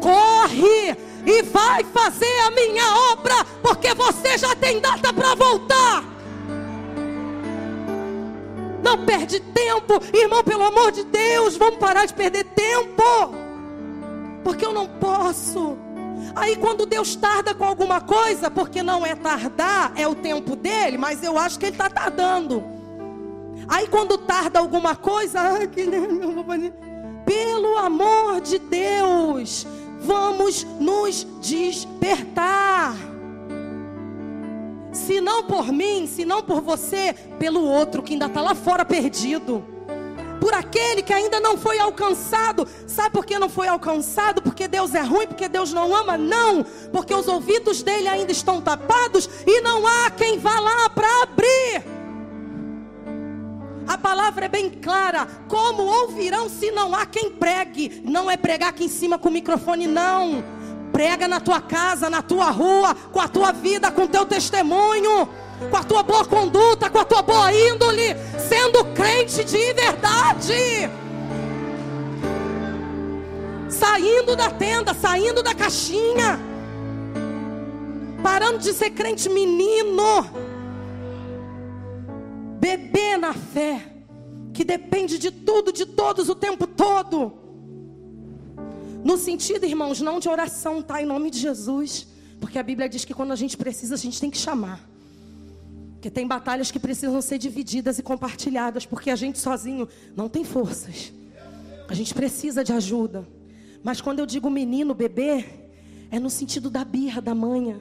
Corre 0.00 0.96
e 1.26 1.42
vai 1.42 1.84
fazer 1.84 2.38
a 2.46 2.50
minha 2.50 3.12
obra, 3.12 3.44
porque 3.62 3.94
você 3.94 4.38
já 4.38 4.54
tem 4.56 4.80
data 4.80 5.12
para 5.12 5.34
voltar." 5.34 6.04
Não 8.82 9.04
perde 9.04 9.40
tempo, 9.40 10.00
irmão, 10.12 10.42
pelo 10.42 10.64
amor 10.64 10.90
de 10.90 11.04
Deus, 11.04 11.56
vamos 11.56 11.76
parar 11.78 12.06
de 12.06 12.14
perder 12.14 12.44
tempo. 12.44 13.02
Porque 14.42 14.64
eu 14.64 14.72
não 14.72 14.88
posso 14.88 15.76
Aí 16.34 16.56
quando 16.56 16.86
Deus 16.86 17.16
tarda 17.16 17.54
com 17.54 17.64
alguma 17.64 18.00
coisa, 18.00 18.50
porque 18.50 18.82
não 18.82 19.04
é 19.04 19.14
tardar, 19.14 19.92
é 19.96 20.06
o 20.06 20.14
tempo 20.14 20.54
dele, 20.54 20.96
mas 20.96 21.22
eu 21.22 21.38
acho 21.38 21.58
que 21.58 21.66
ele 21.66 21.74
está 21.74 21.90
tardando. 21.90 22.62
Aí 23.68 23.86
quando 23.86 24.16
tarda 24.18 24.58
alguma 24.58 24.96
coisa, 24.96 25.40
pelo 27.24 27.78
amor 27.78 28.40
de 28.40 28.58
Deus, 28.58 29.66
vamos 30.00 30.64
nos 30.78 31.26
despertar. 31.40 32.94
Se 34.92 35.20
não 35.20 35.44
por 35.44 35.72
mim, 35.72 36.06
se 36.06 36.24
não 36.24 36.42
por 36.42 36.60
você, 36.60 37.14
pelo 37.38 37.62
outro 37.62 38.02
que 38.02 38.14
ainda 38.14 38.26
está 38.26 38.40
lá 38.40 38.54
fora 38.54 38.84
perdido 38.84 39.64
por 40.40 40.54
aquele 40.54 41.02
que 41.02 41.12
ainda 41.12 41.38
não 41.38 41.56
foi 41.56 41.78
alcançado. 41.78 42.66
Sabe 42.86 43.10
por 43.10 43.26
que 43.26 43.38
não 43.38 43.48
foi 43.48 43.68
alcançado? 43.68 44.40
Porque 44.40 44.66
Deus 44.66 44.94
é 44.94 45.02
ruim, 45.02 45.26
porque 45.26 45.48
Deus 45.48 45.72
não 45.72 45.94
ama? 45.94 46.16
Não, 46.16 46.64
porque 46.90 47.14
os 47.14 47.28
ouvidos 47.28 47.82
dele 47.82 48.08
ainda 48.08 48.32
estão 48.32 48.60
tapados 48.60 49.28
e 49.46 49.60
não 49.60 49.86
há 49.86 50.10
quem 50.10 50.38
vá 50.38 50.58
lá 50.58 50.88
para 50.88 51.22
abrir. 51.22 51.84
A 53.86 53.98
palavra 53.98 54.46
é 54.46 54.48
bem 54.48 54.70
clara. 54.70 55.26
Como 55.48 55.82
ouvirão 55.82 56.48
se 56.48 56.70
não 56.70 56.94
há 56.94 57.04
quem 57.04 57.30
pregue? 57.30 58.02
Não 58.04 58.30
é 58.30 58.36
pregar 58.36 58.70
aqui 58.70 58.84
em 58.84 58.88
cima 58.88 59.18
com 59.18 59.28
o 59.28 59.32
microfone, 59.32 59.86
não. 59.86 60.42
Prega 60.92 61.28
na 61.28 61.40
tua 61.40 61.60
casa, 61.60 62.08
na 62.08 62.22
tua 62.22 62.50
rua, 62.50 62.94
com 62.94 63.20
a 63.20 63.28
tua 63.28 63.52
vida, 63.52 63.90
com 63.90 64.04
o 64.04 64.08
teu 64.08 64.24
testemunho 64.24 65.28
com 65.68 65.76
a 65.76 65.84
tua 65.84 66.02
boa 66.02 66.24
conduta, 66.24 66.88
com 66.88 66.98
a 66.98 67.04
tua 67.04 67.22
boa 67.22 67.52
índole, 67.52 68.16
sendo 68.48 68.84
crente 68.94 69.44
de 69.44 69.72
verdade. 69.72 70.90
Saindo 73.68 74.34
da 74.34 74.50
tenda, 74.50 74.94
saindo 74.94 75.42
da 75.42 75.54
caixinha, 75.54 76.38
parando 78.22 78.58
de 78.58 78.72
ser 78.72 78.90
crente 78.90 79.28
menino, 79.28 80.26
bebê 82.58 83.16
na 83.16 83.32
fé, 83.32 83.86
que 84.52 84.64
depende 84.64 85.18
de 85.18 85.30
tudo, 85.30 85.72
de 85.72 85.86
todos 85.86 86.28
o 86.28 86.34
tempo 86.34 86.66
todo. 86.66 87.32
No 89.04 89.16
sentido, 89.16 89.64
irmãos, 89.64 90.00
não 90.00 90.18
de 90.18 90.28
oração, 90.28 90.82
tá? 90.82 91.00
Em 91.00 91.06
nome 91.06 91.30
de 91.30 91.38
Jesus. 91.38 92.06
Porque 92.38 92.58
a 92.58 92.62
Bíblia 92.62 92.88
diz 92.88 93.04
que 93.04 93.14
quando 93.14 93.32
a 93.32 93.36
gente 93.36 93.56
precisa, 93.56 93.94
a 93.94 93.98
gente 93.98 94.20
tem 94.20 94.30
que 94.30 94.36
chamar. 94.36 94.89
Que 96.00 96.10
tem 96.10 96.26
batalhas 96.26 96.70
que 96.70 96.78
precisam 96.78 97.20
ser 97.20 97.38
divididas 97.38 97.98
e 97.98 98.02
compartilhadas, 98.02 98.86
porque 98.86 99.10
a 99.10 99.16
gente 99.16 99.38
sozinho 99.38 99.88
não 100.16 100.28
tem 100.28 100.44
forças. 100.44 101.12
A 101.88 101.94
gente 101.94 102.14
precisa 102.14 102.64
de 102.64 102.72
ajuda. 102.72 103.26
Mas 103.82 104.00
quando 104.00 104.18
eu 104.18 104.26
digo 104.26 104.48
menino, 104.48 104.94
bebê, 104.94 105.44
é 106.10 106.18
no 106.18 106.30
sentido 106.30 106.70
da 106.70 106.84
birra, 106.84 107.20
da 107.20 107.34
manha. 107.34 107.80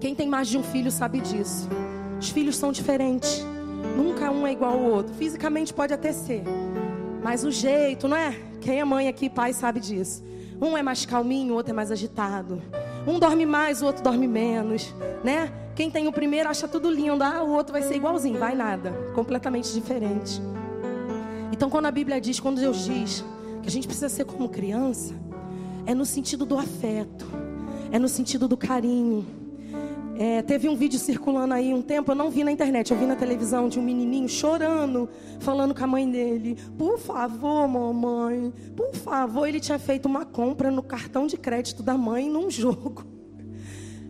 Quem 0.00 0.14
tem 0.14 0.28
mais 0.28 0.48
de 0.48 0.56
um 0.56 0.62
filho 0.62 0.90
sabe 0.90 1.20
disso. 1.20 1.68
Os 2.18 2.30
filhos 2.30 2.56
são 2.56 2.72
diferentes. 2.72 3.44
Nunca 3.96 4.30
um 4.30 4.46
é 4.46 4.52
igual 4.52 4.72
ao 4.72 4.82
outro. 4.82 5.14
Fisicamente 5.14 5.74
pode 5.74 5.92
até 5.92 6.12
ser. 6.12 6.42
Mas 7.22 7.44
o 7.44 7.50
jeito, 7.50 8.08
não 8.08 8.16
é? 8.16 8.34
Quem 8.60 8.80
é 8.80 8.84
mãe 8.84 9.08
aqui, 9.08 9.28
pai, 9.28 9.52
sabe 9.52 9.80
disso. 9.80 10.22
Um 10.60 10.76
é 10.76 10.82
mais 10.82 11.06
calminho, 11.06 11.52
o 11.52 11.56
outro 11.56 11.72
é 11.72 11.74
mais 11.74 11.90
agitado. 11.90 12.62
Um 13.06 13.18
dorme 13.18 13.46
mais, 13.46 13.82
o 13.82 13.86
outro 13.86 14.02
dorme 14.02 14.28
menos, 14.28 14.94
né? 15.24 15.50
Quem 15.74 15.90
tem 15.90 16.06
o 16.06 16.12
primeiro 16.12 16.48
acha 16.48 16.68
tudo 16.68 16.90
lindo, 16.90 17.22
ah, 17.22 17.42
o 17.42 17.50
outro 17.50 17.72
vai 17.72 17.82
ser 17.82 17.96
igualzinho, 17.96 18.38
vai 18.38 18.54
nada, 18.54 18.92
completamente 19.14 19.72
diferente. 19.72 20.40
Então, 21.52 21.70
quando 21.70 21.86
a 21.86 21.90
Bíblia 21.90 22.20
diz, 22.20 22.38
quando 22.38 22.60
Deus 22.60 22.84
diz 22.84 23.24
que 23.62 23.68
a 23.68 23.70
gente 23.70 23.86
precisa 23.86 24.08
ser 24.08 24.24
como 24.24 24.48
criança, 24.48 25.14
é 25.86 25.94
no 25.94 26.04
sentido 26.04 26.44
do 26.44 26.58
afeto, 26.58 27.26
é 27.90 27.98
no 27.98 28.08
sentido 28.08 28.46
do 28.46 28.56
carinho, 28.56 29.26
é, 30.22 30.42
teve 30.42 30.68
um 30.68 30.76
vídeo 30.76 30.98
circulando 30.98 31.54
aí 31.54 31.72
um 31.72 31.80
tempo, 31.80 32.10
eu 32.10 32.14
não 32.14 32.30
vi 32.30 32.44
na 32.44 32.52
internet, 32.52 32.90
eu 32.90 32.98
vi 32.98 33.06
na 33.06 33.16
televisão 33.16 33.70
de 33.70 33.78
um 33.78 33.82
menininho 33.82 34.28
chorando, 34.28 35.08
falando 35.38 35.74
com 35.74 35.82
a 35.82 35.86
mãe 35.86 36.10
dele: 36.10 36.58
Por 36.76 36.98
favor, 36.98 37.66
mamãe, 37.66 38.52
por 38.76 38.94
favor. 38.94 39.46
Ele 39.46 39.58
tinha 39.58 39.78
feito 39.78 40.04
uma 40.04 40.26
compra 40.26 40.70
no 40.70 40.82
cartão 40.82 41.26
de 41.26 41.38
crédito 41.38 41.82
da 41.82 41.96
mãe 41.96 42.28
num 42.28 42.50
jogo. 42.52 43.02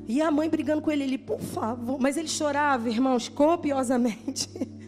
E 0.08 0.20
a 0.20 0.32
mãe 0.32 0.50
brigando 0.50 0.82
com 0.82 0.90
ele, 0.90 1.04
ele, 1.04 1.16
por 1.16 1.38
favor. 1.38 1.96
Mas 2.00 2.16
ele 2.16 2.26
chorava, 2.26 2.90
irmãos, 2.90 3.28
copiosamente. 3.28 4.50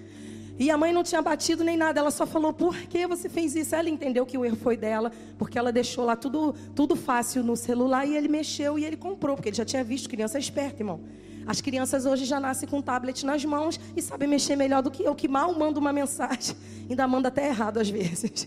E 0.63 0.71
a 0.71 0.77
mãe 0.77 0.93
não 0.93 1.03
tinha 1.03 1.21
batido 1.21 1.65
nem 1.65 1.77
nada, 1.77 1.99
ela 1.99 2.13
só 2.13 2.25
falou: 2.25 2.53
por 2.53 2.77
que 2.83 3.05
você 3.05 3.29
fez 3.29 3.57
isso? 3.57 3.75
Ela 3.75 3.91
entendeu 3.91 4.25
que 4.25 4.39
o 4.39 4.45
erro 4.45 4.55
foi 4.55 4.77
dela, 4.77 5.11
porque 5.37 5.59
ela 5.59 5.73
deixou 5.73 6.05
lá 6.05 6.15
tudo, 6.15 6.55
tudo 6.73 6.95
fácil 6.95 7.43
no 7.43 7.57
celular 7.57 8.07
e 8.07 8.17
ele 8.17 8.29
mexeu 8.29 8.79
e 8.79 8.85
ele 8.85 8.97
comprou, 8.97 9.35
porque 9.35 9.49
ele 9.49 9.57
já 9.57 9.65
tinha 9.65 9.83
visto 9.83 10.09
criança 10.09 10.39
esperta, 10.39 10.81
irmão. 10.81 11.01
As 11.49 11.61
crianças 11.61 12.07
hoje 12.07 12.25
já 12.25 12.39
nascem 12.39 12.69
com 12.69 12.81
tablet 12.81 13.27
nas 13.27 13.45
mãos 13.45 13.81
e 13.97 14.01
sabem 14.01 14.29
mexer 14.29 14.55
melhor 14.55 14.83
do 14.83 14.91
que 14.93 15.03
eu, 15.03 15.17
que 15.17 15.27
mal 15.27 15.53
mando 15.53 15.81
uma 15.81 15.93
mensagem, 15.93 16.55
ainda 16.89 17.09
manda 17.09 17.27
até 17.27 17.49
errado 17.49 17.79
às 17.79 17.91
vezes. 17.91 18.47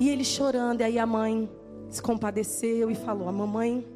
E 0.00 0.08
ele 0.08 0.24
chorando, 0.24 0.80
e 0.80 0.82
aí 0.82 0.98
a 0.98 1.06
mãe 1.06 1.48
se 1.88 2.02
compadeceu 2.02 2.90
e 2.90 2.96
falou: 2.96 3.28
A 3.28 3.32
mamãe 3.32 3.86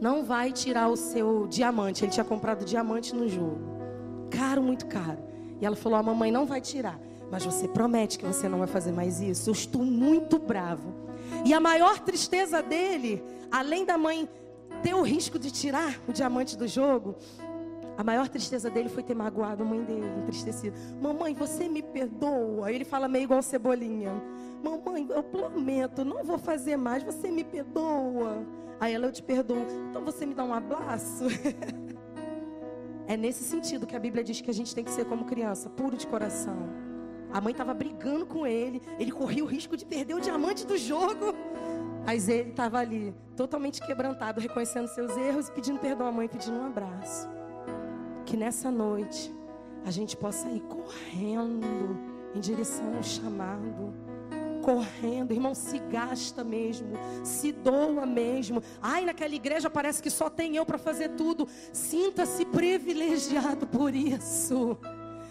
não 0.00 0.22
vai 0.22 0.52
tirar 0.52 0.86
o 0.86 0.96
seu 0.96 1.48
diamante. 1.48 2.04
Ele 2.04 2.12
tinha 2.12 2.24
comprado 2.24 2.64
diamante 2.64 3.12
no 3.16 3.28
jogo, 3.28 3.58
caro, 4.30 4.62
muito 4.62 4.86
caro. 4.86 5.27
E 5.60 5.66
ela 5.66 5.76
falou: 5.76 5.98
A 5.98 6.02
mamãe 6.02 6.30
não 6.30 6.46
vai 6.46 6.60
tirar, 6.60 6.98
mas 7.30 7.44
você 7.44 7.66
promete 7.68 8.18
que 8.18 8.24
você 8.24 8.48
não 8.48 8.58
vai 8.58 8.66
fazer 8.68 8.92
mais 8.92 9.20
isso? 9.20 9.50
Eu 9.50 9.52
estou 9.52 9.84
muito 9.84 10.38
bravo. 10.38 10.94
E 11.44 11.52
a 11.52 11.60
maior 11.60 11.98
tristeza 12.00 12.62
dele, 12.62 13.22
além 13.50 13.84
da 13.84 13.98
mãe 13.98 14.28
ter 14.82 14.94
o 14.94 15.02
risco 15.02 15.38
de 15.38 15.50
tirar 15.50 16.00
o 16.06 16.12
diamante 16.12 16.56
do 16.56 16.66
jogo, 16.66 17.16
a 17.96 18.04
maior 18.04 18.28
tristeza 18.28 18.70
dele 18.70 18.88
foi 18.88 19.02
ter 19.02 19.14
magoado 19.14 19.64
a 19.64 19.66
mãe 19.66 19.82
dele, 19.82 20.06
entristecido. 20.22 20.76
Mamãe, 21.02 21.34
você 21.34 21.68
me 21.68 21.82
perdoa? 21.82 22.70
Ele 22.70 22.84
fala 22.84 23.08
meio 23.08 23.24
igual 23.24 23.42
cebolinha. 23.42 24.12
Mamãe, 24.62 25.06
eu 25.10 25.22
prometo, 25.22 26.04
não 26.04 26.22
vou 26.22 26.38
fazer 26.38 26.76
mais, 26.76 27.02
você 27.02 27.28
me 27.28 27.42
perdoa. 27.42 28.46
Aí 28.78 28.94
ela, 28.94 29.06
eu 29.06 29.12
te 29.12 29.22
perdoo. 29.22 29.66
Então 29.90 30.04
você 30.04 30.24
me 30.24 30.32
dá 30.32 30.44
um 30.44 30.54
abraço? 30.54 31.24
É 33.08 33.16
nesse 33.16 33.42
sentido 33.42 33.86
que 33.86 33.96
a 33.96 33.98
Bíblia 33.98 34.22
diz 34.22 34.42
que 34.42 34.50
a 34.50 34.54
gente 34.54 34.74
tem 34.74 34.84
que 34.84 34.90
ser 34.90 35.06
como 35.06 35.24
criança, 35.24 35.70
puro 35.70 35.96
de 35.96 36.06
coração. 36.06 36.68
A 37.32 37.40
mãe 37.40 37.52
estava 37.52 37.72
brigando 37.72 38.26
com 38.26 38.46
ele, 38.46 38.82
ele 38.98 39.10
corria 39.10 39.42
o 39.42 39.46
risco 39.46 39.78
de 39.78 39.86
perder 39.86 40.12
o 40.12 40.20
diamante 40.20 40.66
do 40.66 40.76
jogo. 40.76 41.34
Mas 42.04 42.28
ele 42.28 42.50
estava 42.50 42.78
ali, 42.78 43.14
totalmente 43.34 43.80
quebrantado, 43.80 44.40
reconhecendo 44.40 44.88
seus 44.88 45.16
erros 45.16 45.48
e 45.48 45.52
pedindo 45.52 45.78
perdão 45.78 46.06
à 46.06 46.12
mãe, 46.12 46.28
pedindo 46.28 46.58
um 46.58 46.66
abraço. 46.66 47.26
Que 48.26 48.36
nessa 48.36 48.70
noite 48.70 49.34
a 49.86 49.90
gente 49.90 50.14
possa 50.14 50.46
ir 50.50 50.60
correndo 50.60 51.98
em 52.34 52.40
direção 52.40 52.94
ao 52.94 53.02
chamado, 53.02 53.94
correndo, 54.68 55.32
irmão, 55.32 55.54
se 55.54 55.78
gasta 55.78 56.44
mesmo, 56.44 56.88
se 57.24 57.52
doa 57.52 58.04
mesmo. 58.04 58.62
Ai, 58.82 59.02
naquela 59.06 59.34
igreja 59.34 59.70
parece 59.70 60.02
que 60.02 60.10
só 60.10 60.28
tem 60.28 60.56
eu 60.56 60.66
para 60.66 60.76
fazer 60.76 61.08
tudo. 61.10 61.48
Sinta-se 61.72 62.44
privilegiado 62.44 63.66
por 63.66 63.94
isso. 63.94 64.76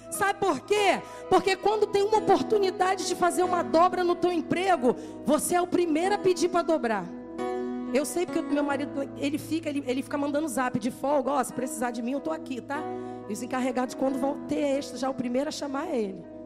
Sabe 0.10 0.40
por 0.40 0.62
quê? 0.62 1.04
Porque 1.30 1.56
quando 1.56 1.86
tem 1.86 2.02
uma 2.02 2.18
oportunidade 2.18 3.06
de 3.08 3.14
fazer 3.14 3.44
uma 3.44 3.62
dobra 3.62 4.04
no 4.04 4.16
teu 4.16 4.32
emprego, 4.32 4.96
você 5.24 5.54
é 5.54 5.62
o 5.62 5.68
primeiro 5.68 6.16
a 6.16 6.18
pedir 6.18 6.50
para 6.50 6.64
dobrar. 6.64 7.06
Eu 7.94 8.06
sei 8.06 8.26
porque 8.26 8.42
meu 8.42 8.64
marido, 8.64 9.08
ele 9.18 9.38
fica, 9.38 9.70
ele, 9.70 9.84
ele 9.86 10.02
fica 10.02 10.18
mandando 10.18 10.48
zap 10.48 10.80
de 10.80 10.90
folga, 10.90 11.32
ó, 11.32 11.44
se 11.44 11.54
precisar 11.54 11.92
de 11.92 12.02
mim, 12.02 12.14
eu 12.14 12.20
tô 12.22 12.32
aqui, 12.32 12.60
tá? 12.60 12.82
E 13.30 13.34
os 13.34 13.44
encarregados, 13.44 13.94
quando 13.94 14.18
vão 14.18 14.48
ter 14.48 14.62
extra, 14.62 14.98
já 14.98 15.08
o 15.08 15.14
primeiro 15.14 15.50
a 15.50 15.52
chamar 15.52 15.90
é 15.90 16.02
ele. 16.02 16.37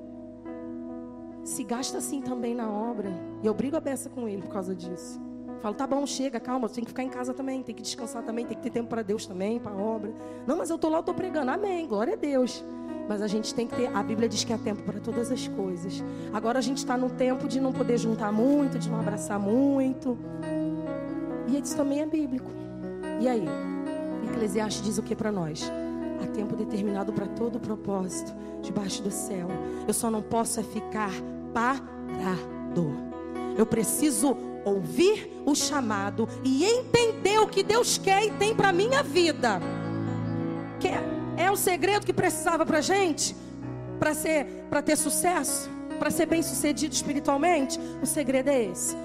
Se 1.43 1.63
gasta 1.63 1.97
assim 1.97 2.21
também 2.21 2.53
na 2.53 2.69
obra. 2.69 3.11
E 3.41 3.47
eu 3.47 3.53
brigo 3.53 3.75
a 3.75 3.79
beça 3.79 4.09
com 4.09 4.27
ele 4.27 4.41
por 4.41 4.51
causa 4.51 4.75
disso. 4.75 5.19
Falo, 5.61 5.75
tá 5.75 5.85
bom, 5.85 6.05
chega, 6.07 6.39
calma, 6.39 6.67
tem 6.67 6.83
que 6.83 6.89
ficar 6.89 7.03
em 7.03 7.09
casa 7.09 7.33
também, 7.33 7.61
tem 7.61 7.75
que 7.75 7.83
descansar 7.83 8.23
também, 8.23 8.45
tem 8.45 8.57
que 8.57 8.63
ter 8.63 8.71
tempo 8.71 8.89
para 8.89 9.03
Deus 9.03 9.27
também, 9.27 9.59
para 9.59 9.71
a 9.71 9.77
obra. 9.77 10.11
Não, 10.47 10.57
mas 10.57 10.71
eu 10.71 10.77
tô 10.77 10.89
lá, 10.89 10.97
eu 10.97 11.03
tô 11.03 11.13
pregando. 11.13 11.51
Amém, 11.51 11.87
glória 11.87 12.13
a 12.13 12.17
Deus. 12.17 12.63
Mas 13.07 13.21
a 13.21 13.27
gente 13.27 13.53
tem 13.53 13.67
que 13.67 13.75
ter, 13.75 13.95
a 13.95 14.01
Bíblia 14.01 14.27
diz 14.27 14.43
que 14.43 14.53
há 14.53 14.57
tempo 14.57 14.81
para 14.83 14.99
todas 14.99 15.31
as 15.31 15.47
coisas. 15.49 16.03
Agora 16.33 16.59
a 16.59 16.61
gente 16.61 16.77
está 16.77 16.97
no 16.97 17.09
tempo 17.09 17.47
de 17.47 17.59
não 17.59 17.71
poder 17.71 17.97
juntar 17.97 18.31
muito, 18.31 18.79
de 18.79 18.89
não 18.89 18.99
abraçar 18.99 19.39
muito. 19.39 20.17
E 21.47 21.59
isso 21.59 21.75
também 21.75 22.01
é 22.01 22.05
bíblico. 22.05 22.49
E 23.19 23.27
aí? 23.27 23.45
Eclesiastes 24.31 24.81
diz 24.81 24.97
o 24.97 25.03
que 25.03 25.15
para 25.15 25.31
nós? 25.31 25.69
Há 26.22 26.28
tempo 26.28 26.55
determinado 26.55 27.11
para 27.11 27.28
todo 27.28 27.59
propósito 27.59 28.34
debaixo 28.61 29.01
do 29.01 29.11
céu. 29.11 29.47
Eu 29.88 29.93
só 29.93 30.11
não 30.11 30.22
posso 30.22 30.59
é 30.59 30.63
ficar 30.63 31.11
parado. 31.53 32.93
Eu 33.57 33.65
preciso 33.65 34.38
ouvir 34.63 35.41
o 35.45 35.55
chamado 35.55 36.30
e 36.43 36.63
entender 36.63 37.39
o 37.39 37.47
que 37.47 37.63
Deus 37.63 37.97
quer 37.97 38.24
e 38.24 38.32
tem 38.32 38.55
para 38.55 38.72
minha 38.72 39.01
vida. 39.01 39.59
Que 40.80 40.89
é, 41.38 41.49
o 41.49 41.55
segredo 41.55 42.05
que 42.05 42.13
precisava 42.13 42.65
para 42.65 42.82
gente 42.82 43.36
para 43.99 44.13
ser, 44.13 44.45
para 44.69 44.82
ter 44.82 44.95
sucesso, 44.95 45.69
para 45.99 46.09
ser 46.09 46.26
bem 46.26 46.41
sucedido 46.41 46.93
espiritualmente. 46.93 47.80
O 48.01 48.05
segredo 48.05 48.49
é 48.49 48.63
esse 48.63 48.95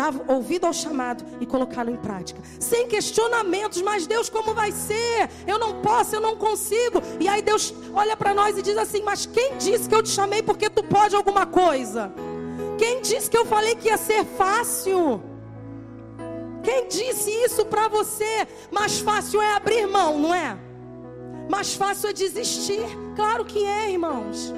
dar 0.00 0.14
ouvido 0.26 0.66
ao 0.66 0.72
chamado 0.72 1.22
e 1.40 1.44
colocá-lo 1.44 1.90
em 1.90 1.96
prática. 1.96 2.40
Sem 2.58 2.88
questionamentos, 2.88 3.82
mas 3.82 4.06
Deus, 4.06 4.30
como 4.30 4.54
vai 4.54 4.72
ser? 4.72 5.28
Eu 5.46 5.58
não 5.58 5.82
posso, 5.82 6.16
eu 6.16 6.20
não 6.20 6.36
consigo. 6.36 7.02
E 7.20 7.28
aí 7.28 7.42
Deus 7.42 7.74
olha 7.92 8.16
para 8.16 8.32
nós 8.32 8.56
e 8.56 8.62
diz 8.62 8.78
assim: 8.78 9.02
Mas 9.02 9.26
quem 9.26 9.58
disse 9.58 9.86
que 9.88 9.94
eu 9.94 10.02
te 10.02 10.08
chamei 10.08 10.42
porque 10.42 10.70
tu 10.70 10.82
pode 10.82 11.14
alguma 11.14 11.44
coisa? 11.44 12.10
Quem 12.78 13.02
disse 13.02 13.28
que 13.28 13.36
eu 13.36 13.44
falei 13.44 13.74
que 13.74 13.88
ia 13.88 13.98
ser 13.98 14.24
fácil? 14.24 15.22
Quem 16.62 16.88
disse 16.88 17.30
isso 17.30 17.66
para 17.66 17.86
você? 17.88 18.48
Mais 18.70 19.00
fácil 19.00 19.40
é 19.42 19.52
abrir 19.54 19.86
mão, 19.86 20.18
não 20.18 20.34
é? 20.34 20.56
Mais 21.50 21.74
fácil 21.74 22.08
é 22.08 22.12
desistir. 22.14 22.86
Claro 23.16 23.44
que 23.44 23.66
é, 23.66 23.90
irmãos. 23.90 24.54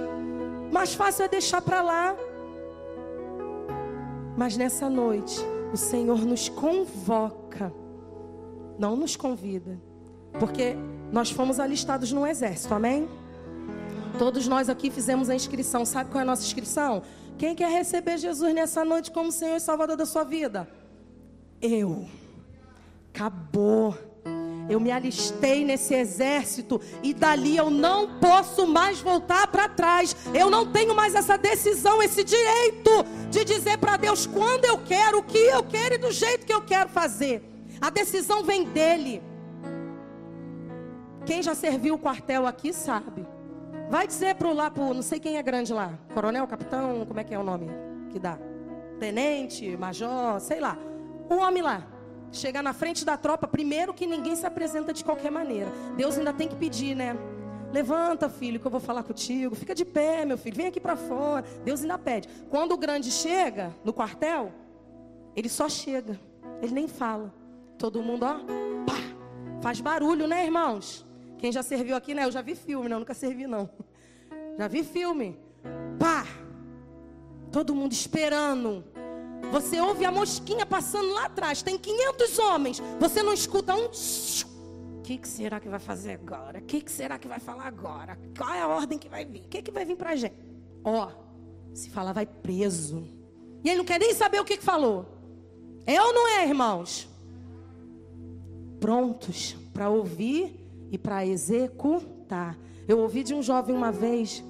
Mais 0.70 0.94
fácil 0.94 1.24
é 1.24 1.28
deixar 1.28 1.60
para 1.62 1.82
lá. 1.82 2.14
Mas 4.36 4.56
nessa 4.56 4.88
noite, 4.88 5.38
o 5.72 5.76
Senhor 5.76 6.24
nos 6.24 6.48
convoca, 6.48 7.72
não 8.78 8.96
nos 8.96 9.16
convida, 9.16 9.80
porque 10.38 10.76
nós 11.12 11.30
fomos 11.30 11.60
alistados 11.60 12.10
no 12.12 12.26
exército, 12.26 12.74
amém? 12.74 13.08
Todos 14.18 14.46
nós 14.48 14.68
aqui 14.68 14.90
fizemos 14.90 15.28
a 15.30 15.34
inscrição. 15.34 15.84
Sabe 15.84 16.10
qual 16.10 16.20
é 16.20 16.22
a 16.22 16.26
nossa 16.26 16.42
inscrição? 16.42 17.02
Quem 17.38 17.54
quer 17.54 17.70
receber 17.70 18.18
Jesus 18.18 18.54
nessa 18.54 18.84
noite 18.84 19.10
como 19.10 19.32
Senhor 19.32 19.56
e 19.56 19.60
Salvador 19.60 19.96
da 19.96 20.06
sua 20.06 20.24
vida? 20.24 20.68
Eu. 21.60 22.06
Acabou. 23.12 23.94
Eu 24.68 24.78
me 24.80 24.90
alistei 24.90 25.64
nesse 25.64 25.94
exército 25.94 26.80
e 27.02 27.12
dali 27.12 27.56
eu 27.56 27.70
não 27.70 28.18
posso 28.18 28.66
mais 28.66 29.00
voltar 29.00 29.46
para 29.48 29.68
trás. 29.68 30.16
Eu 30.32 30.50
não 30.50 30.70
tenho 30.70 30.94
mais 30.94 31.14
essa 31.14 31.36
decisão, 31.36 32.02
esse 32.02 32.24
direito 32.24 33.04
de 33.30 33.44
dizer 33.44 33.78
para 33.78 33.96
Deus 33.96 34.26
quando 34.26 34.64
eu 34.64 34.78
quero, 34.78 35.18
o 35.18 35.22
que 35.22 35.38
eu 35.38 35.62
quero 35.62 35.94
e 35.94 35.98
do 35.98 36.10
jeito 36.10 36.46
que 36.46 36.54
eu 36.54 36.62
quero 36.62 36.88
fazer. 36.88 37.42
A 37.80 37.90
decisão 37.90 38.44
vem 38.44 38.64
dele. 38.64 39.22
Quem 41.26 41.42
já 41.42 41.54
serviu 41.54 41.94
o 41.94 41.98
quartel 41.98 42.46
aqui 42.46 42.72
sabe. 42.72 43.26
Vai 43.90 44.06
dizer 44.06 44.36
pro 44.36 44.52
lá 44.52 44.70
pro, 44.70 44.94
não 44.94 45.02
sei 45.02 45.20
quem 45.20 45.36
é 45.36 45.42
grande 45.42 45.72
lá, 45.72 45.98
coronel, 46.14 46.46
capitão, 46.46 47.04
como 47.04 47.20
é 47.20 47.24
que 47.24 47.34
é 47.34 47.38
o 47.38 47.42
nome 47.42 47.68
que 48.10 48.18
dá? 48.18 48.38
Tenente, 48.98 49.76
major, 49.76 50.40
sei 50.40 50.60
lá. 50.60 50.78
O 51.28 51.36
homem 51.36 51.62
lá 51.62 51.86
chegar 52.32 52.62
na 52.62 52.72
frente 52.72 53.04
da 53.04 53.16
tropa, 53.16 53.46
primeiro 53.46 53.92
que 53.92 54.06
ninguém 54.06 54.34
se 54.34 54.46
apresenta 54.46 54.92
de 54.92 55.04
qualquer 55.04 55.30
maneira. 55.30 55.70
Deus 55.96 56.18
ainda 56.18 56.32
tem 56.32 56.48
que 56.48 56.56
pedir, 56.56 56.96
né? 56.96 57.16
Levanta, 57.72 58.28
filho, 58.28 58.60
que 58.60 58.66
eu 58.66 58.70
vou 58.70 58.80
falar 58.80 59.02
contigo. 59.02 59.54
Fica 59.54 59.74
de 59.74 59.84
pé, 59.84 60.24
meu 60.24 60.36
filho. 60.36 60.56
Vem 60.56 60.66
aqui 60.66 60.80
para 60.80 60.96
fora. 60.96 61.44
Deus 61.64 61.82
ainda 61.82 61.98
pede. 61.98 62.28
Quando 62.50 62.72
o 62.72 62.76
grande 62.76 63.10
chega 63.10 63.74
no 63.84 63.92
quartel, 63.92 64.52
ele 65.34 65.48
só 65.48 65.68
chega. 65.68 66.18
Ele 66.60 66.72
nem 66.72 66.88
fala. 66.88 67.32
Todo 67.78 68.02
mundo, 68.02 68.24
ó, 68.24 68.34
pá, 68.84 68.98
faz 69.62 69.80
barulho, 69.80 70.26
né, 70.26 70.44
irmãos? 70.44 71.06
Quem 71.38 71.50
já 71.50 71.62
serviu 71.62 71.96
aqui, 71.96 72.14
né? 72.14 72.24
Eu 72.24 72.30
já 72.30 72.42
vi 72.42 72.54
filme, 72.54 72.88
não, 72.88 73.00
nunca 73.00 73.14
servi, 73.14 73.46
não. 73.46 73.68
Já 74.58 74.68
vi 74.68 74.84
filme. 74.84 75.40
Pá! 75.98 76.26
Todo 77.50 77.74
mundo 77.74 77.92
esperando. 77.92 78.84
Você 79.50 79.80
ouve 79.80 80.04
a 80.04 80.10
mosquinha 80.10 80.64
passando 80.64 81.12
lá 81.12 81.26
atrás, 81.26 81.62
tem 81.62 81.76
500 81.78 82.38
homens. 82.38 82.82
Você 83.00 83.22
não 83.22 83.32
escuta 83.32 83.74
um. 83.74 83.86
O 83.86 85.02
que, 85.02 85.18
que 85.18 85.28
será 85.28 85.58
que 85.58 85.68
vai 85.68 85.80
fazer 85.80 86.12
agora? 86.12 86.58
O 86.60 86.62
que, 86.62 86.80
que 86.80 86.90
será 86.90 87.18
que 87.18 87.26
vai 87.26 87.40
falar 87.40 87.66
agora? 87.66 88.18
Qual 88.36 88.50
é 88.50 88.60
a 88.60 88.68
ordem 88.68 88.98
que 88.98 89.08
vai 89.08 89.24
vir? 89.24 89.40
O 89.40 89.48
que, 89.48 89.62
que 89.62 89.70
vai 89.70 89.84
vir 89.84 89.96
para 89.96 90.10
a 90.10 90.16
gente? 90.16 90.36
Ó, 90.84 91.10
se 91.74 91.90
falar, 91.90 92.12
vai 92.12 92.26
preso. 92.26 93.06
E 93.64 93.68
ele 93.68 93.78
não 93.78 93.84
quer 93.84 93.98
nem 93.98 94.14
saber 94.14 94.40
o 94.40 94.44
que, 94.44 94.56
que 94.56 94.64
falou. 94.64 95.06
É 95.84 96.00
ou 96.00 96.12
não 96.12 96.28
é, 96.28 96.46
irmãos? 96.46 97.08
Prontos 98.78 99.56
para 99.72 99.88
ouvir 99.88 100.60
e 100.90 100.98
para 100.98 101.26
executar. 101.26 102.56
Eu 102.86 102.98
ouvi 102.98 103.22
de 103.22 103.34
um 103.34 103.42
jovem 103.42 103.74
uma 103.74 103.90
vez 103.90 104.44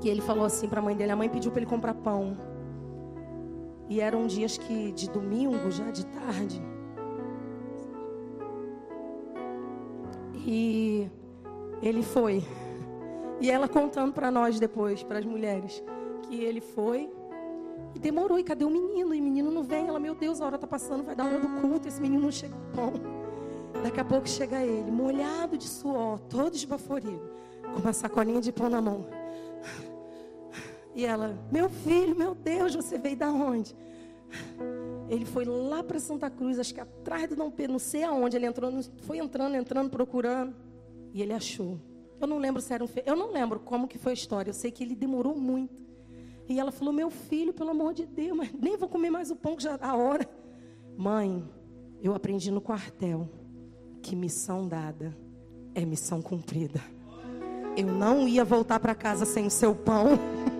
que 0.00 0.08
ele 0.08 0.20
falou 0.20 0.44
assim 0.44 0.68
para 0.68 0.80
a 0.80 0.82
mãe 0.82 0.96
dele: 0.96 1.12
a 1.12 1.16
mãe 1.16 1.28
pediu 1.28 1.50
para 1.50 1.60
ele 1.60 1.70
comprar 1.70 1.94
pão. 1.94 2.36
E 3.88 4.00
eram 4.00 4.26
dias 4.26 4.58
que 4.58 4.92
de 4.92 5.08
domingo, 5.10 5.70
já 5.70 5.90
de 5.90 6.04
tarde. 6.06 6.62
E 10.46 11.08
ele 11.82 12.02
foi. 12.02 12.44
E 13.40 13.50
ela 13.50 13.68
contando 13.68 14.12
para 14.12 14.30
nós 14.30 14.58
depois, 14.58 15.02
para 15.02 15.18
as 15.18 15.24
mulheres, 15.24 15.82
que 16.22 16.42
ele 16.42 16.60
foi 16.60 17.10
e 17.94 17.98
demorou. 17.98 18.38
E 18.38 18.44
cadê 18.44 18.64
o 18.64 18.70
menino? 18.70 19.14
E 19.14 19.20
o 19.20 19.22
menino 19.22 19.50
não 19.50 19.62
vem. 19.62 19.88
Ela, 19.88 19.98
meu 19.98 20.14
Deus, 20.14 20.40
a 20.40 20.46
hora 20.46 20.56
está 20.56 20.66
passando, 20.66 21.04
vai 21.04 21.14
dar 21.14 21.26
hora 21.26 21.38
do 21.38 21.48
culto. 21.60 21.88
Esse 21.88 22.00
menino 22.00 22.22
não 22.22 22.32
chega 22.32 22.54
pão. 22.74 22.92
Daqui 23.82 24.00
a 24.00 24.04
pouco 24.04 24.28
chega 24.28 24.60
ele, 24.64 24.90
molhado 24.90 25.56
de 25.56 25.68
suor, 25.68 26.18
todo 26.20 26.54
esbaforido, 26.54 27.30
com 27.62 27.80
uma 27.80 27.92
sacolinha 27.92 28.40
de 28.40 28.50
pão 28.50 28.68
na 28.68 28.80
mão. 28.80 29.06
E 30.98 31.06
ela, 31.06 31.38
meu 31.52 31.70
filho, 31.70 32.16
meu 32.16 32.34
Deus, 32.34 32.74
você 32.74 32.98
veio 32.98 33.16
da 33.16 33.30
onde? 33.30 33.72
Ele 35.08 35.24
foi 35.24 35.44
lá 35.44 35.80
para 35.80 36.00
Santa 36.00 36.28
Cruz, 36.28 36.58
acho 36.58 36.74
que 36.74 36.80
atrás 36.80 37.28
do 37.28 37.36
Dom 37.36 37.52
Pedro, 37.52 37.74
não 37.74 37.78
sei 37.78 38.02
aonde. 38.02 38.36
Ele 38.36 38.46
entrou, 38.46 38.68
foi 39.02 39.18
entrando, 39.18 39.54
entrando, 39.54 39.88
procurando. 39.90 40.56
E 41.14 41.22
ele 41.22 41.32
achou. 41.32 41.80
Eu 42.20 42.26
não 42.26 42.38
lembro 42.38 42.60
se 42.60 42.74
era 42.74 42.82
um. 42.82 42.88
Eu 43.06 43.14
não 43.14 43.30
lembro 43.30 43.60
como 43.60 43.86
que 43.86 43.96
foi 43.96 44.10
a 44.10 44.12
história. 44.12 44.50
Eu 44.50 44.54
sei 44.54 44.72
que 44.72 44.82
ele 44.82 44.96
demorou 44.96 45.36
muito. 45.36 45.86
E 46.48 46.58
ela 46.58 46.72
falou: 46.72 46.92
Meu 46.92 47.10
filho, 47.10 47.52
pelo 47.52 47.70
amor 47.70 47.94
de 47.94 48.04
Deus, 48.04 48.36
mas 48.36 48.52
nem 48.52 48.76
vou 48.76 48.88
comer 48.88 49.08
mais 49.08 49.30
o 49.30 49.36
pão 49.36 49.54
que 49.54 49.62
já 49.62 49.78
a 49.80 49.94
hora. 49.94 50.28
Mãe, 50.96 51.48
eu 52.02 52.12
aprendi 52.12 52.50
no 52.50 52.60
quartel 52.60 53.28
que 54.02 54.16
missão 54.16 54.66
dada 54.66 55.16
é 55.76 55.84
missão 55.84 56.20
cumprida. 56.20 56.82
Eu 57.76 57.86
não 57.86 58.26
ia 58.26 58.44
voltar 58.44 58.80
para 58.80 58.96
casa 58.96 59.24
sem 59.24 59.46
o 59.46 59.50
seu 59.50 59.76
pão. 59.76 60.18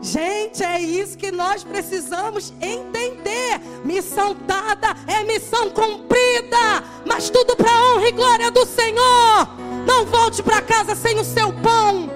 Gente, 0.00 0.62
é 0.62 0.80
isso 0.80 1.18
que 1.18 1.30
nós 1.32 1.64
precisamos 1.64 2.52
entender. 2.60 3.60
Missão 3.84 4.36
dada 4.46 4.94
é 5.06 5.24
missão 5.24 5.70
cumprida, 5.70 6.84
mas 7.04 7.28
tudo 7.28 7.56
para 7.56 7.70
honra 7.70 8.08
e 8.08 8.12
glória 8.12 8.50
do 8.50 8.64
Senhor. 8.64 9.48
Não 9.86 10.06
volte 10.06 10.42
para 10.42 10.62
casa 10.62 10.94
sem 10.94 11.18
o 11.18 11.24
seu 11.24 11.52
pão. 11.52 12.10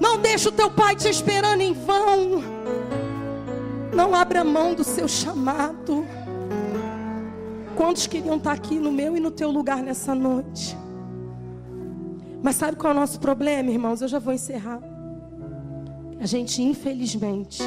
Não 0.00 0.18
deixe 0.18 0.48
o 0.48 0.52
teu 0.52 0.70
pai 0.70 0.94
te 0.94 1.08
esperando 1.08 1.60
em 1.60 1.72
vão. 1.72 2.42
Não 3.94 4.14
abra 4.14 4.44
mão 4.44 4.74
do 4.74 4.84
seu 4.84 5.08
chamado. 5.08 6.06
Quantos 7.76 8.06
queriam 8.06 8.36
estar 8.36 8.52
aqui 8.52 8.78
no 8.78 8.92
meu 8.92 9.16
e 9.16 9.20
no 9.20 9.30
teu 9.30 9.50
lugar 9.50 9.82
nessa 9.82 10.14
noite? 10.14 10.76
Mas 12.42 12.56
sabe 12.56 12.76
qual 12.76 12.92
é 12.92 12.96
o 12.96 12.98
nosso 13.00 13.20
problema, 13.20 13.70
irmãos? 13.70 14.02
Eu 14.02 14.08
já 14.08 14.18
vou 14.18 14.34
encerrar. 14.34 14.91
A 16.22 16.26
gente, 16.26 16.62
infelizmente, 16.62 17.64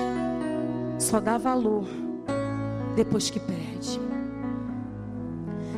só 0.98 1.20
dá 1.20 1.38
valor 1.38 1.86
depois 2.96 3.30
que 3.30 3.38
perde. 3.38 4.00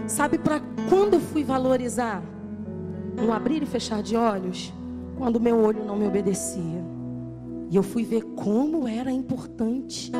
Sabe 0.05 0.37
para 0.37 0.61
quando 0.87 1.15
eu 1.15 1.19
fui 1.19 1.43
valorizar? 1.43 2.21
Um 3.19 3.33
abrir 3.33 3.63
e 3.63 3.65
fechar 3.65 4.03
de 4.03 4.15
olhos, 4.15 4.71
quando 5.17 5.39
meu 5.39 5.57
olho 5.59 5.83
não 5.83 5.95
me 5.95 6.05
obedecia. 6.05 6.85
E 7.71 7.75
eu 7.75 7.81
fui 7.81 8.03
ver 8.03 8.21
como 8.35 8.87
era 8.87 9.11
importante 9.11 10.11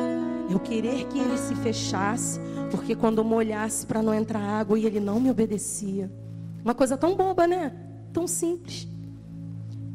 eu 0.50 0.58
querer 0.58 1.06
que 1.06 1.16
ele 1.16 1.38
se 1.38 1.54
fechasse, 1.54 2.40
porque 2.72 2.96
quando 2.96 3.18
eu 3.18 3.24
molhasse 3.24 3.86
para 3.86 4.02
não 4.02 4.12
entrar 4.12 4.40
água 4.40 4.76
e 4.76 4.84
ele 4.84 4.98
não 4.98 5.20
me 5.20 5.30
obedecia. 5.30 6.10
Uma 6.64 6.74
coisa 6.74 6.96
tão 6.96 7.14
boba, 7.14 7.46
né? 7.46 7.72
Tão 8.12 8.26
simples. 8.26 8.88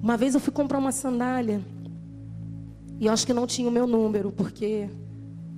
Uma 0.01 0.16
vez 0.16 0.34
eu 0.34 0.39
fui 0.39 0.53
comprar 0.53 0.80
uma 0.80 0.93
sandália 0.93 1.61
e 3.04 3.10
acho 3.10 3.28
que 3.28 3.34
não 3.34 3.45
tinha 3.45 3.68
o 3.68 3.72
meu 3.72 3.86
número, 3.86 4.32
porque 4.32 4.88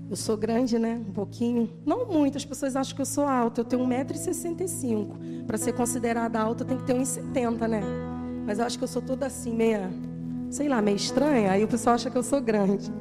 eu 0.10 0.16
sou 0.16 0.36
grande, 0.36 0.80
né? 0.80 1.00
Um 1.08 1.12
pouquinho. 1.12 1.70
Não 1.86 2.08
muito, 2.08 2.40
as 2.40 2.44
pessoas 2.44 2.76
acham 2.76 2.96
que 2.96 3.02
eu 3.04 3.06
sou 3.06 3.24
alta. 3.24 3.62
Eu 3.62 3.66
tenho 3.66 3.86
1,65m. 3.86 5.46
Para 5.46 5.56
ser 5.56 5.74
considerada 5.74 6.40
alta, 6.40 6.66
tem 6.66 6.76
que 6.76 6.86
ter 6.86 6.96
1,70m, 6.96 7.68
né? 7.68 7.84
Mas 8.48 8.58
eu 8.58 8.66
acho 8.66 8.80
que 8.80 8.84
eu 8.84 8.88
sou 8.88 9.00
toda 9.00 9.28
assim, 9.28 9.54
meia, 9.54 9.92
sei 10.50 10.68
lá, 10.68 10.82
meio 10.82 10.96
estranha. 10.96 11.52
Aí 11.52 11.64
o 11.64 11.68
pessoal 11.68 11.94
acha 11.94 12.10
que 12.10 12.18
eu 12.18 12.24
sou 12.24 12.42
grande. 12.42 12.92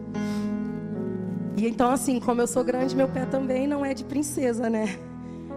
E 1.57 1.67
então, 1.67 1.91
assim, 1.91 2.21
como 2.21 2.43
eu 2.43 2.47
sou 2.47 2.63
grande, 2.63 2.95
meu 2.95 3.09
pé 3.09 3.25
também 3.25 3.67
não 3.67 3.83
é 3.83 3.95
de 3.95 4.05
princesa, 4.05 4.69
né? 4.69 4.99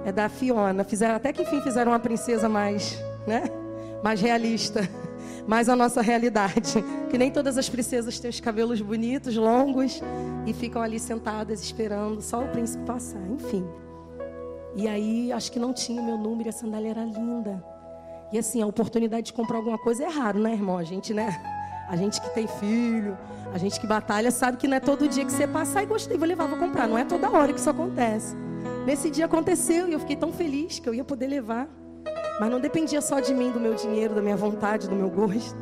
É 0.05 0.13
da 0.13 0.29
Fiona. 0.29 0.85
Fizeram, 0.85 1.15
até 1.15 1.33
que 1.33 1.41
enfim 1.41 1.59
fizeram 1.59 1.91
uma 1.91 1.99
princesa 1.99 2.47
mais, 2.47 2.97
né? 3.27 3.43
Mais 4.01 4.21
realista 4.21 4.89
mais 5.47 5.69
a 5.69 5.75
nossa 5.75 6.01
realidade. 6.01 6.83
Que 7.07 7.17
nem 7.17 7.31
todas 7.31 7.57
as 7.57 7.69
princesas 7.69 8.19
têm 8.19 8.29
os 8.29 8.41
cabelos 8.41 8.81
bonitos, 8.81 9.33
longos, 9.37 10.01
e 10.45 10.51
ficam 10.51 10.81
ali 10.81 10.99
sentadas 10.99 11.63
esperando 11.63 12.21
só 12.21 12.43
o 12.43 12.47
príncipe 12.49 12.83
passar. 12.83 13.25
Enfim. 13.29 13.65
E 14.75 14.89
aí, 14.89 15.31
acho 15.31 15.49
que 15.49 15.57
não 15.57 15.71
tinha 15.71 16.01
o 16.01 16.05
meu 16.05 16.17
número 16.17 16.47
e 16.47 16.51
a 16.51 16.53
sandália 16.53 16.89
era 16.89 17.05
linda. 17.05 17.63
E 18.31 18.37
assim, 18.37 18.61
a 18.61 18.67
oportunidade 18.67 19.27
de 19.27 19.33
comprar 19.33 19.57
alguma 19.57 19.77
coisa 19.77 20.03
é 20.03 20.09
raro, 20.09 20.37
né, 20.37 20.51
irmão? 20.51 20.77
A 20.77 20.83
gente, 20.83 21.13
né? 21.13 21.41
A 21.87 21.95
gente 21.95 22.19
que 22.19 22.29
tem 22.31 22.45
filho, 22.45 23.17
a 23.53 23.57
gente 23.57 23.79
que 23.79 23.87
batalha, 23.87 24.29
sabe 24.29 24.57
que 24.57 24.67
não 24.67 24.75
é 24.75 24.79
todo 24.81 25.07
dia 25.07 25.23
que 25.23 25.31
você 25.31 25.47
passa 25.47 25.81
e 25.81 25.85
gostei, 25.85 26.17
vou 26.17 26.27
levar, 26.27 26.45
vou 26.45 26.59
comprar. 26.59 26.87
Não 26.87 26.97
é 26.97 27.05
toda 27.05 27.29
hora 27.31 27.53
que 27.53 27.59
isso 27.59 27.69
acontece. 27.69 28.35
Nesse 28.85 29.09
dia 29.09 29.25
aconteceu 29.25 29.87
e 29.87 29.93
eu 29.93 29.99
fiquei 29.99 30.17
tão 30.17 30.33
feliz 30.33 30.79
que 30.79 30.89
eu 30.89 30.93
ia 30.93 31.05
poder 31.05 31.27
levar. 31.27 31.69
Mas 32.39 32.51
não 32.51 32.59
dependia 32.59 33.01
só 33.01 33.19
de 33.19 33.33
mim, 33.33 33.51
do 33.51 33.59
meu 33.59 33.73
dinheiro, 33.73 34.13
da 34.13 34.21
minha 34.21 34.37
vontade, 34.37 34.87
do 34.87 34.95
meu 34.95 35.09
gosto. 35.09 35.57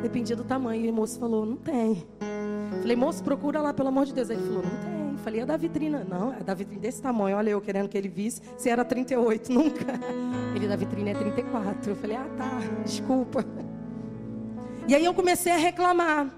Dependia 0.00 0.36
do 0.36 0.44
tamanho. 0.44 0.84
E 0.84 0.90
o 0.90 0.92
moço 0.92 1.18
falou: 1.18 1.44
não 1.44 1.56
tem. 1.56 2.04
Falei, 2.80 2.96
moço, 2.96 3.22
procura 3.22 3.60
lá, 3.60 3.72
pelo 3.74 3.88
amor 3.88 4.06
de 4.06 4.14
Deus. 4.14 4.30
Aí 4.30 4.36
ele 4.36 4.46
falou: 4.46 4.62
não 4.62 4.70
tem. 4.70 5.16
Falei, 5.18 5.40
é 5.40 5.46
da 5.46 5.56
vitrina. 5.56 6.04
Não, 6.08 6.32
é 6.32 6.40
da 6.40 6.54
vitrine 6.54 6.80
desse 6.80 7.00
tamanho. 7.00 7.36
Olha, 7.36 7.50
eu 7.50 7.60
querendo 7.60 7.88
que 7.88 7.96
ele 7.96 8.08
visse. 8.08 8.40
Se 8.56 8.68
era 8.68 8.84
38, 8.84 9.50
nunca. 9.52 9.84
Ele 10.54 10.66
da 10.66 10.76
vitrine 10.76 11.10
é 11.10 11.14
34. 11.14 11.90
Eu 11.90 11.96
falei, 11.96 12.16
ah, 12.16 12.26
tá, 12.36 12.58
desculpa. 12.84 13.44
E 14.88 14.94
aí 14.94 15.04
eu 15.04 15.14
comecei 15.14 15.52
a 15.52 15.56
reclamar. 15.56 16.28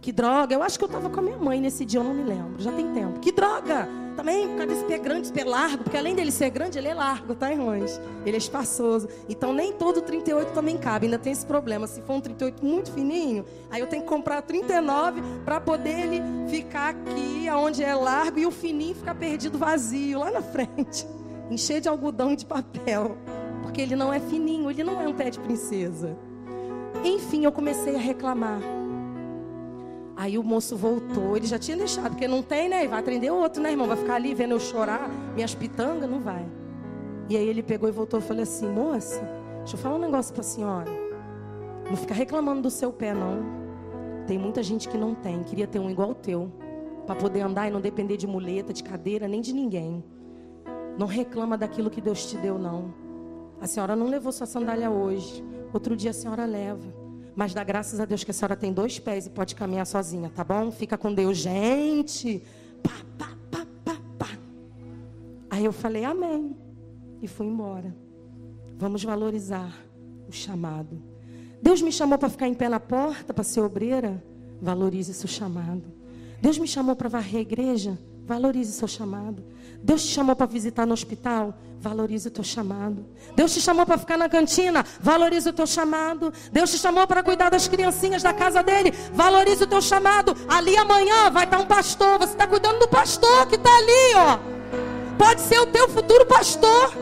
Que 0.00 0.12
droga. 0.12 0.54
Eu 0.54 0.62
acho 0.62 0.78
que 0.78 0.84
eu 0.84 0.86
estava 0.86 1.08
com 1.08 1.18
a 1.18 1.22
minha 1.22 1.38
mãe 1.38 1.60
nesse 1.60 1.84
dia, 1.84 1.98
eu 1.98 2.04
não 2.04 2.14
me 2.14 2.22
lembro. 2.22 2.60
Já 2.62 2.70
tem 2.70 2.92
tempo. 2.92 3.18
Que 3.20 3.32
droga. 3.32 3.88
Também 4.16 4.48
por 4.48 4.58
causa 4.58 4.66
desse 4.66 4.84
pé 4.84 4.98
grande, 4.98 5.22
esse 5.22 5.32
pé 5.32 5.44
largo, 5.44 5.82
porque 5.82 5.96
além 5.96 6.14
dele 6.14 6.30
ser 6.30 6.50
grande, 6.50 6.78
ele 6.78 6.88
é 6.88 6.94
largo, 6.94 7.34
tá, 7.34 7.50
irmãos? 7.50 8.00
Ele 8.24 8.36
é 8.36 8.38
espaçoso. 8.38 9.08
Então 9.28 9.52
nem 9.52 9.72
todo 9.72 10.00
38 10.00 10.52
também 10.52 10.78
cabe, 10.78 11.06
ainda 11.06 11.18
tem 11.18 11.32
esse 11.32 11.44
problema. 11.44 11.86
Se 11.86 12.00
for 12.02 12.14
um 12.14 12.20
38 12.20 12.64
muito 12.64 12.92
fininho, 12.92 13.44
aí 13.70 13.80
eu 13.80 13.86
tenho 13.86 14.02
que 14.02 14.08
comprar 14.08 14.40
39 14.42 15.20
para 15.44 15.60
poder 15.60 15.98
ele 16.06 16.22
ficar 16.48 16.90
aqui, 16.90 17.46
onde 17.50 17.82
é 17.82 17.94
largo, 17.94 18.38
e 18.38 18.46
o 18.46 18.50
fininho 18.50 18.94
ficar 18.94 19.14
perdido 19.14 19.58
vazio 19.58 20.20
lá 20.20 20.30
na 20.30 20.42
frente. 20.42 21.06
Encher 21.50 21.80
de 21.80 21.88
algodão 21.88 22.32
e 22.32 22.36
de 22.36 22.46
papel. 22.46 23.18
Porque 23.62 23.80
ele 23.80 23.96
não 23.96 24.12
é 24.12 24.20
fininho, 24.20 24.70
ele 24.70 24.84
não 24.84 25.00
é 25.00 25.08
um 25.08 25.14
pé 25.14 25.30
de 25.30 25.40
princesa. 25.40 26.16
Enfim, 27.04 27.44
eu 27.44 27.52
comecei 27.52 27.96
a 27.96 27.98
reclamar. 27.98 28.60
Aí 30.16 30.38
o 30.38 30.44
moço 30.44 30.76
voltou, 30.76 31.36
ele 31.36 31.46
já 31.46 31.58
tinha 31.58 31.76
deixado, 31.76 32.10
porque 32.10 32.28
não 32.28 32.42
tem, 32.42 32.68
né? 32.68 32.86
Vai 32.86 33.00
atender 33.00 33.30
outro, 33.30 33.60
né, 33.60 33.72
irmão? 33.72 33.86
Vai 33.86 33.96
ficar 33.96 34.14
ali 34.14 34.32
vendo 34.32 34.52
eu 34.52 34.60
chorar, 34.60 35.10
minhas 35.34 35.54
pitangas, 35.54 36.08
não 36.08 36.20
vai. 36.20 36.46
E 37.28 37.36
aí 37.36 37.48
ele 37.48 37.62
pegou 37.62 37.88
e 37.88 37.92
voltou 37.92 38.20
e 38.20 38.22
falou 38.22 38.42
assim: 38.42 38.68
Moça, 38.68 39.20
deixa 39.58 39.74
eu 39.74 39.78
falar 39.78 39.96
um 39.96 40.00
negócio 40.00 40.32
para 40.32 40.42
a 40.42 40.44
senhora. 40.44 40.90
Não 41.88 41.96
fica 41.96 42.14
reclamando 42.14 42.62
do 42.62 42.70
seu 42.70 42.92
pé, 42.92 43.12
não. 43.12 43.64
Tem 44.26 44.38
muita 44.38 44.62
gente 44.62 44.88
que 44.88 44.96
não 44.96 45.14
tem, 45.14 45.42
queria 45.42 45.66
ter 45.66 45.78
um 45.78 45.90
igual 45.90 46.10
o 46.10 46.14
teu, 46.14 46.50
para 47.06 47.16
poder 47.16 47.40
andar 47.40 47.68
e 47.68 47.70
não 47.70 47.80
depender 47.80 48.16
de 48.16 48.26
muleta, 48.26 48.72
de 48.72 48.82
cadeira, 48.82 49.26
nem 49.26 49.40
de 49.40 49.52
ninguém. 49.52 50.02
Não 50.96 51.06
reclama 51.06 51.58
daquilo 51.58 51.90
que 51.90 52.00
Deus 52.00 52.24
te 52.26 52.36
deu, 52.36 52.56
não. 52.56 52.94
A 53.60 53.66
senhora 53.66 53.96
não 53.96 54.06
levou 54.06 54.30
sua 54.32 54.46
sandália 54.46 54.90
hoje, 54.90 55.44
outro 55.72 55.96
dia 55.96 56.10
a 56.10 56.14
senhora 56.14 56.44
leva. 56.46 57.03
Mas 57.36 57.52
dá 57.52 57.64
graças 57.64 57.98
a 57.98 58.04
Deus 58.04 58.22
que 58.22 58.30
a 58.30 58.34
senhora 58.34 58.56
tem 58.56 58.72
dois 58.72 58.98
pés 58.98 59.26
e 59.26 59.30
pode 59.30 59.54
caminhar 59.54 59.86
sozinha, 59.86 60.30
tá 60.34 60.44
bom? 60.44 60.70
Fica 60.70 60.96
com 60.96 61.12
Deus, 61.12 61.38
gente. 61.38 62.42
Pá, 62.82 62.92
pá, 63.18 63.36
pá, 63.50 63.66
pá, 63.84 63.96
pá. 64.18 64.28
Aí 65.50 65.64
eu 65.64 65.72
falei, 65.72 66.04
amém. 66.04 66.56
E 67.20 67.26
fui 67.26 67.46
embora. 67.46 67.94
Vamos 68.76 69.02
valorizar 69.02 69.74
o 70.28 70.32
chamado. 70.32 71.02
Deus 71.60 71.80
me 71.82 71.90
chamou 71.90 72.18
para 72.18 72.28
ficar 72.28 72.46
em 72.46 72.54
pé 72.54 72.68
na 72.68 72.78
porta, 72.78 73.32
para 73.32 73.42
ser 73.42 73.60
obreira. 73.60 74.22
Valorize 74.60 75.12
seu 75.14 75.28
chamado. 75.28 75.82
Deus 76.40 76.58
me 76.58 76.68
chamou 76.68 76.94
para 76.94 77.08
varrer 77.08 77.38
a 77.38 77.40
igreja. 77.40 77.98
Valorize 78.26 78.72
seu 78.72 78.88
chamado. 78.88 79.44
Deus 79.82 80.02
te 80.02 80.08
chamou 80.08 80.34
para 80.34 80.46
visitar 80.46 80.86
no 80.86 80.94
hospital? 80.94 81.54
Valorize 81.78 82.28
o 82.28 82.30
teu 82.30 82.42
chamado. 82.42 83.04
Deus 83.36 83.52
te 83.52 83.60
chamou 83.60 83.84
para 83.84 83.98
ficar 83.98 84.16
na 84.16 84.30
cantina? 84.30 84.82
Valorize 84.98 85.46
o 85.50 85.52
teu 85.52 85.66
chamado. 85.66 86.32
Deus 86.50 86.70
te 86.70 86.78
chamou 86.78 87.06
para 87.06 87.22
cuidar 87.22 87.50
das 87.50 87.68
criancinhas 87.68 88.22
da 88.22 88.32
casa 88.32 88.62
dele? 88.62 88.92
Valorize 89.12 89.64
o 89.64 89.66
teu 89.66 89.82
chamado. 89.82 90.34
Ali 90.48 90.74
amanhã 90.74 91.30
vai 91.30 91.44
estar 91.44 91.58
um 91.58 91.66
pastor. 91.66 92.18
Você 92.18 92.32
está 92.32 92.46
cuidando 92.46 92.78
do 92.78 92.88
pastor 92.88 93.46
que 93.46 93.56
está 93.56 93.76
ali, 93.76 94.14
ó. 94.16 94.38
Pode 95.18 95.42
ser 95.42 95.60
o 95.60 95.66
teu 95.66 95.86
futuro 95.90 96.24
pastor. 96.24 96.94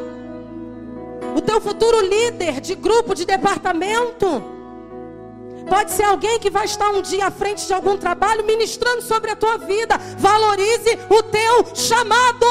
O 1.37 1.41
teu 1.41 1.61
futuro 1.61 2.01
líder 2.05 2.61
de 2.61 2.75
grupo, 2.75 3.14
de 3.14 3.25
departamento. 3.25 4.43
Pode 5.69 5.93
ser 5.93 6.05
alguém 6.05 6.39
que 6.39 6.51
vai 6.51 6.65
estar 6.65 6.91
um 6.91 7.03
dia 7.03 7.27
à 7.27 7.31
frente 7.31 7.67
de 7.67 7.73
algum 7.73 7.97
trabalho 7.97 8.45
ministrando 8.45 9.03
sobre 9.03 9.31
a 9.31 9.37
tua 9.37 9.59
vida. 9.59 9.99
Valorize 10.19 10.99
o 11.09 11.23
teu 11.23 11.75
chamado 11.75 12.47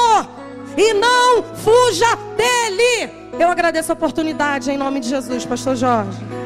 e 0.76 0.94
não 0.94 1.42
fuja 1.42 2.16
dele. 2.36 3.32
Eu 3.38 3.48
agradeço 3.48 3.92
a 3.92 3.94
oportunidade 3.94 4.70
em 4.70 4.76
nome 4.76 5.00
de 5.00 5.08
Jesus, 5.08 5.44
Pastor 5.44 5.76
Jorge. 5.76 6.41